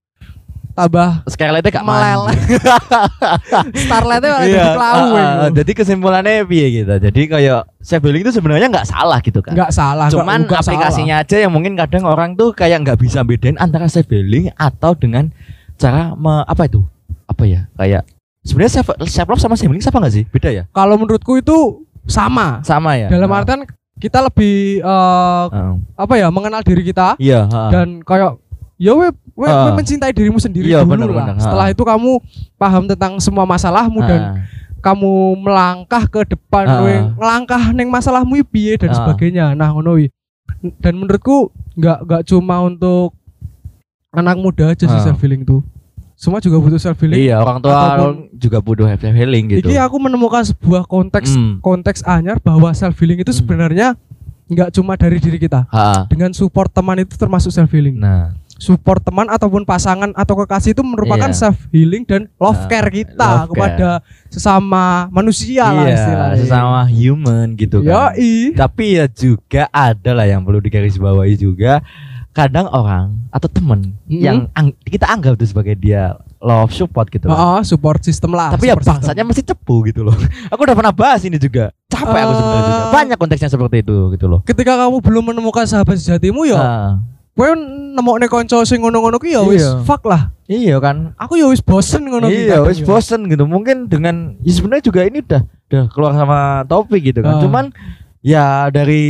tambah 0.74 1.22
Scarlett 1.24 1.64
gak 1.64 1.80
meleleh. 1.80 2.34
mandi. 2.34 2.54
Starlightnya 3.78 4.30
malah 4.30 4.44
iya 4.44 4.64
ah, 4.74 4.94
ah, 5.40 5.50
jadi 5.50 5.70
kesimpulannya 5.72 6.42
piye 6.44 6.66
gitu. 6.76 6.94
Jadi 7.00 7.20
kayak 7.26 7.60
self 7.78 8.02
healing 8.02 8.22
itu 8.22 8.32
sebenarnya 8.32 8.66
nggak 8.68 8.84
salah 8.84 9.18
gitu 9.20 9.38
kan 9.38 9.54
Enggak 9.54 9.70
salah 9.70 10.06
nggak- 10.06 10.16
cuman 10.16 10.38
nggak 10.44 10.60
aplikasinya 10.60 11.14
aja 11.20 11.36
yang 11.38 11.52
mungkin 11.52 11.74
kadang 11.74 12.02
orang 12.02 12.34
tuh 12.34 12.50
kayak 12.50 12.82
nggak 12.82 12.98
bisa 12.98 13.22
bedain 13.22 13.54
antara 13.56 13.86
self 13.86 14.08
healing 14.08 14.50
atau 14.54 14.92
dengan 14.92 15.30
cara 15.74 16.12
me- 16.12 16.44
apa 16.44 16.66
itu? 16.66 16.82
Apa 17.24 17.44
ya? 17.44 17.70
Kayak 17.74 18.02
sebenarnya 18.42 18.72
self 18.74 18.88
self 19.04 19.28
love 19.28 19.40
sama 19.40 19.54
self 19.54 19.70
healing 19.70 19.80
sama 19.80 20.02
nggak 20.02 20.14
sih? 20.14 20.24
Beda 20.26 20.50
ya? 20.50 20.64
Salah. 20.64 20.74
kalau 20.74 20.94
menurutku 20.96 21.32
itu 21.36 21.56
sama. 22.04 22.60
Sama 22.60 22.94
ya? 22.94 23.08
Dalam 23.08 23.30
Ah, 23.30 23.40
artian 23.40 23.62
kita 23.94 24.18
lebih 24.20 24.82
eh, 24.82 25.44
ah. 25.48 25.78
apa 25.94 26.14
ya 26.14 26.26
mengenal 26.26 26.60
diri 26.60 26.82
kita 26.82 27.14
iya 27.16 27.46
ah. 27.46 27.70
dan 27.70 28.02
kayak 28.02 28.42
ya 28.74 28.90
we, 28.90 29.06
we, 29.34 29.44
Ah. 29.44 29.66
we 29.66 29.70
mencintai 29.74 30.10
dirimu 30.10 30.38
sendiri 30.38 30.66
Iya, 30.66 30.82
dulu 30.82 30.94
benar, 30.94 31.08
lah 31.08 31.16
benar. 31.28 31.34
setelah 31.38 31.66
Ah. 31.66 31.72
itu 31.72 31.82
kamu 31.82 32.12
paham 32.54 32.82
tentang 32.86 33.12
semua 33.18 33.44
masalahmu 33.44 34.00
dan 34.00 34.20
Ah. 34.20 34.34
kamu 34.80 35.10
melangkah 35.36 36.04
ke 36.04 36.20
depan 36.28 36.64
Ah. 36.64 36.80
we 36.80 36.94
ngelangkah 37.14 37.62
neng 37.70 37.88
masalahmu 37.88 38.38
piye 38.44 38.74
dan 38.74 38.90
Ah. 38.90 38.96
sebagainya 38.96 39.52
nah 39.52 39.70
ngono 39.70 39.98
dan 40.78 40.94
menurutku 40.94 41.50
nggak 41.74 41.98
nggak 42.02 42.22
cuma 42.24 42.62
untuk 42.62 43.12
anak 44.10 44.36
muda 44.36 44.70
aja 44.70 44.84
sih 44.84 44.94
Ah. 44.94 45.02
self 45.02 45.18
healing 45.18 45.42
tuh 45.42 45.60
semua 46.14 46.38
juga 46.38 46.56
butuh 46.56 46.78
self 46.78 46.96
healing 46.96 47.18
Iya, 47.20 47.36
orang 47.36 47.58
tua 47.58 47.74
Ataupun- 47.74 48.30
juga 48.32 48.58
butuh 48.58 48.86
self 48.88 49.02
healing 49.02 49.44
gitu. 49.50 49.66
Iki 49.66 49.76
aku 49.76 49.96
menemukan 49.98 50.46
sebuah 50.46 50.86
konteks 50.86 51.34
Hmm. 51.34 51.58
konteks 51.58 52.06
anyar 52.06 52.38
bahwa 52.38 52.70
self 52.70 52.94
healing 52.96 53.18
itu 53.18 53.28
Hmm. 53.28 53.40
sebenarnya 53.42 53.98
nggak 54.44 54.70
cuma 54.70 54.94
dari 54.94 55.18
diri 55.18 55.40
kita 55.40 55.66
Ha. 55.66 56.06
dengan 56.06 56.30
support 56.30 56.68
teman 56.68 57.00
itu 57.00 57.16
termasuk 57.16 57.50
self 57.50 57.66
healing 57.68 57.96
Nah, 57.96 58.36
support 58.56 59.00
teman 59.00 59.26
ataupun 59.26 59.62
pasangan 59.62 60.12
atau 60.12 60.34
kekasih 60.36 60.72
itu 60.72 60.80
merupakan 60.80 61.26
Iya. 61.26 61.36
self 61.36 61.58
healing 61.68 62.02
dan 62.02 62.30
love 62.34 62.56
Nah, 62.56 62.68
care 62.68 62.88
kita 62.88 63.28
love 63.42 63.48
kepada 63.50 63.88
sesama 64.28 64.84
manusia 65.08 65.66
lah 65.66 65.84
iya, 65.84 65.94
istilahnya. 65.94 66.38
sesama 66.40 66.80
human 66.86 67.46
gitu 67.54 67.80
kan. 67.80 68.12
Yoi. 68.12 68.52
Tapi 68.52 68.84
ya 68.94 69.06
juga 69.06 69.66
ada 69.68 70.10
lah 70.12 70.24
yang 70.24 70.40
perlu 70.40 70.58
digarisbawahi 70.60 71.34
juga. 71.36 71.82
Kadang 72.30 72.66
orang 72.66 73.14
atau 73.28 73.46
temen 73.46 73.94
Mm-mm. 74.02 74.18
yang 74.18 74.36
ang- 74.52 74.74
kita 74.80 75.06
anggap 75.06 75.34
itu 75.34 75.46
sebagai 75.48 75.74
dia 75.76 76.14
love 76.36 76.70
support 76.70 77.06
gitu 77.06 77.26
lah. 77.26 77.38
Oh, 77.38 77.60
support 77.62 78.02
system 78.02 78.32
lah. 78.32 78.50
Tapi 78.50 78.66
ya 78.66 78.74
system. 78.74 78.90
bangsatnya 78.92 79.22
mesti 79.24 79.42
cepu 79.44 79.82
gitu 79.84 80.02
loh. 80.02 80.14
Aku 80.50 80.60
udah 80.60 80.74
pernah 80.74 80.90
bahas 80.90 81.22
ini 81.22 81.38
juga. 81.38 81.70
Capek 81.86 82.10
aku 82.20 82.32
sebenarnya 82.32 82.62
juga. 82.64 82.74
Eh. 82.76 82.90
Banyak 82.92 83.16
konteksnya 83.16 83.46
seperti 83.48 83.76
itu 83.80 83.96
gitu 84.10 84.26
loh. 84.26 84.42
ketika 84.42 84.74
kamu 84.76 84.98
belum 85.00 85.24
menemukan 85.24 85.62
sahabat 85.62 85.94
sejatimu 85.94 86.42
ya, 86.44 86.58
Ah, 86.58 86.90
kowe 87.34 87.50
nemokne 87.90 88.26
kanca 88.26 88.62
sing 88.62 88.78
ngono-ngono 88.78 89.18
ki 89.18 89.30
ya 89.30 89.42
wis 89.42 89.60
Iya. 89.60 89.82
fuck 89.82 90.02
lah. 90.04 90.30
iya 90.44 90.78
kan. 90.78 91.12
Aku 91.16 91.34
ya 91.34 91.46
wis 91.46 91.58
bosen 91.58 92.04
ngono. 92.04 92.26
Iya, 92.26 92.62
wis 92.62 92.78
bosen 92.80 93.26
gitu. 93.26 93.42
Mungkin 93.44 93.86
dengan 93.86 94.38
ya 94.38 94.52
sebenarnya 94.52 94.84
juga 94.84 95.00
ini 95.02 95.18
udah 95.18 95.42
udah 95.42 95.84
keluar 95.88 96.12
sama 96.12 96.38
topik 96.64 97.02
gitu 97.04 97.20
kan. 97.20 97.36
Ah. 97.36 97.40
Cuman 97.40 97.64
ya 98.20 98.44
dari 98.68 99.02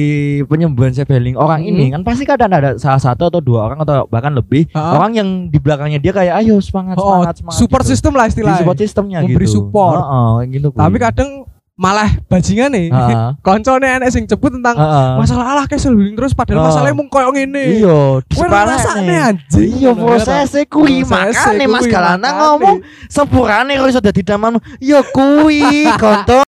penyembuhan 0.43 0.91
self 0.91 1.07
healing 1.07 1.35
orang 1.35 1.61
Hmm. 1.61 1.71
ini 1.71 1.85
kan 1.89 2.01
pasti 2.01 2.25
kadang 2.25 2.49
ada 2.49 2.75
salah 2.77 2.99
satu 2.99 3.29
atau 3.29 3.39
dua 3.39 3.69
orang 3.69 3.79
atau 3.79 4.09
bahkan 4.09 4.33
lebih 4.33 4.67
Ah. 4.71 4.97
orang 4.97 5.13
yang 5.15 5.29
di 5.47 5.59
belakangnya 5.59 5.99
dia 5.99 6.11
kayak 6.11 6.35
ayo 6.41 6.59
semangat 6.59 6.97
Oh, 6.97 7.21
semangat 7.21 7.35
semangat. 7.39 7.57
support 7.57 7.83
gitu. 7.83 7.91
system 7.93 8.13
lah 8.13 8.25
Di 8.25 8.31
istilahnya. 8.31 8.59
support 8.59 8.79
sistemnya 8.79 9.19
Memberi 9.21 9.45
gitu. 9.45 9.55
support. 9.61 10.01
Heeh, 10.01 10.31
kayak 10.35 10.49
gitu. 10.51 10.69
Tapi 10.73 10.97
kadang 10.99 11.31
malah 11.75 12.07
bajingan 12.31 12.71
nih. 12.71 12.87
Heeh. 12.91 13.29
Koncone 13.47 13.87
enek 13.99 14.11
sing 14.15 14.25
jebut 14.31 14.55
tentang 14.55 14.79
Heeh. 14.79 15.11
masalah 15.19 15.59
alah 15.59 15.67
healing 15.67 16.15
terus 16.15 16.31
padahal 16.31 16.63
Ah. 16.63 16.67
masalahnya 16.71 16.95
mung 16.95 17.11
koyo 17.11 17.35
ngene. 17.35 17.83
Iya, 17.83 18.23
rasane 18.47 19.15
anjing. 19.35 19.69
Iya 19.83 19.91
prosesnya 19.93 20.63
kuwi 20.71 21.03
makane 21.03 21.65
Mas 21.67 21.87
Galana 21.91 22.29
ngomong 22.31 22.79
sepurane 23.11 23.75
kok 23.75 23.91
iso 23.91 24.01
dadi 24.03 24.23
damanmu. 24.23 24.63
Ya 24.79 25.03
kuwi 25.03 25.91
konto. 26.03 26.47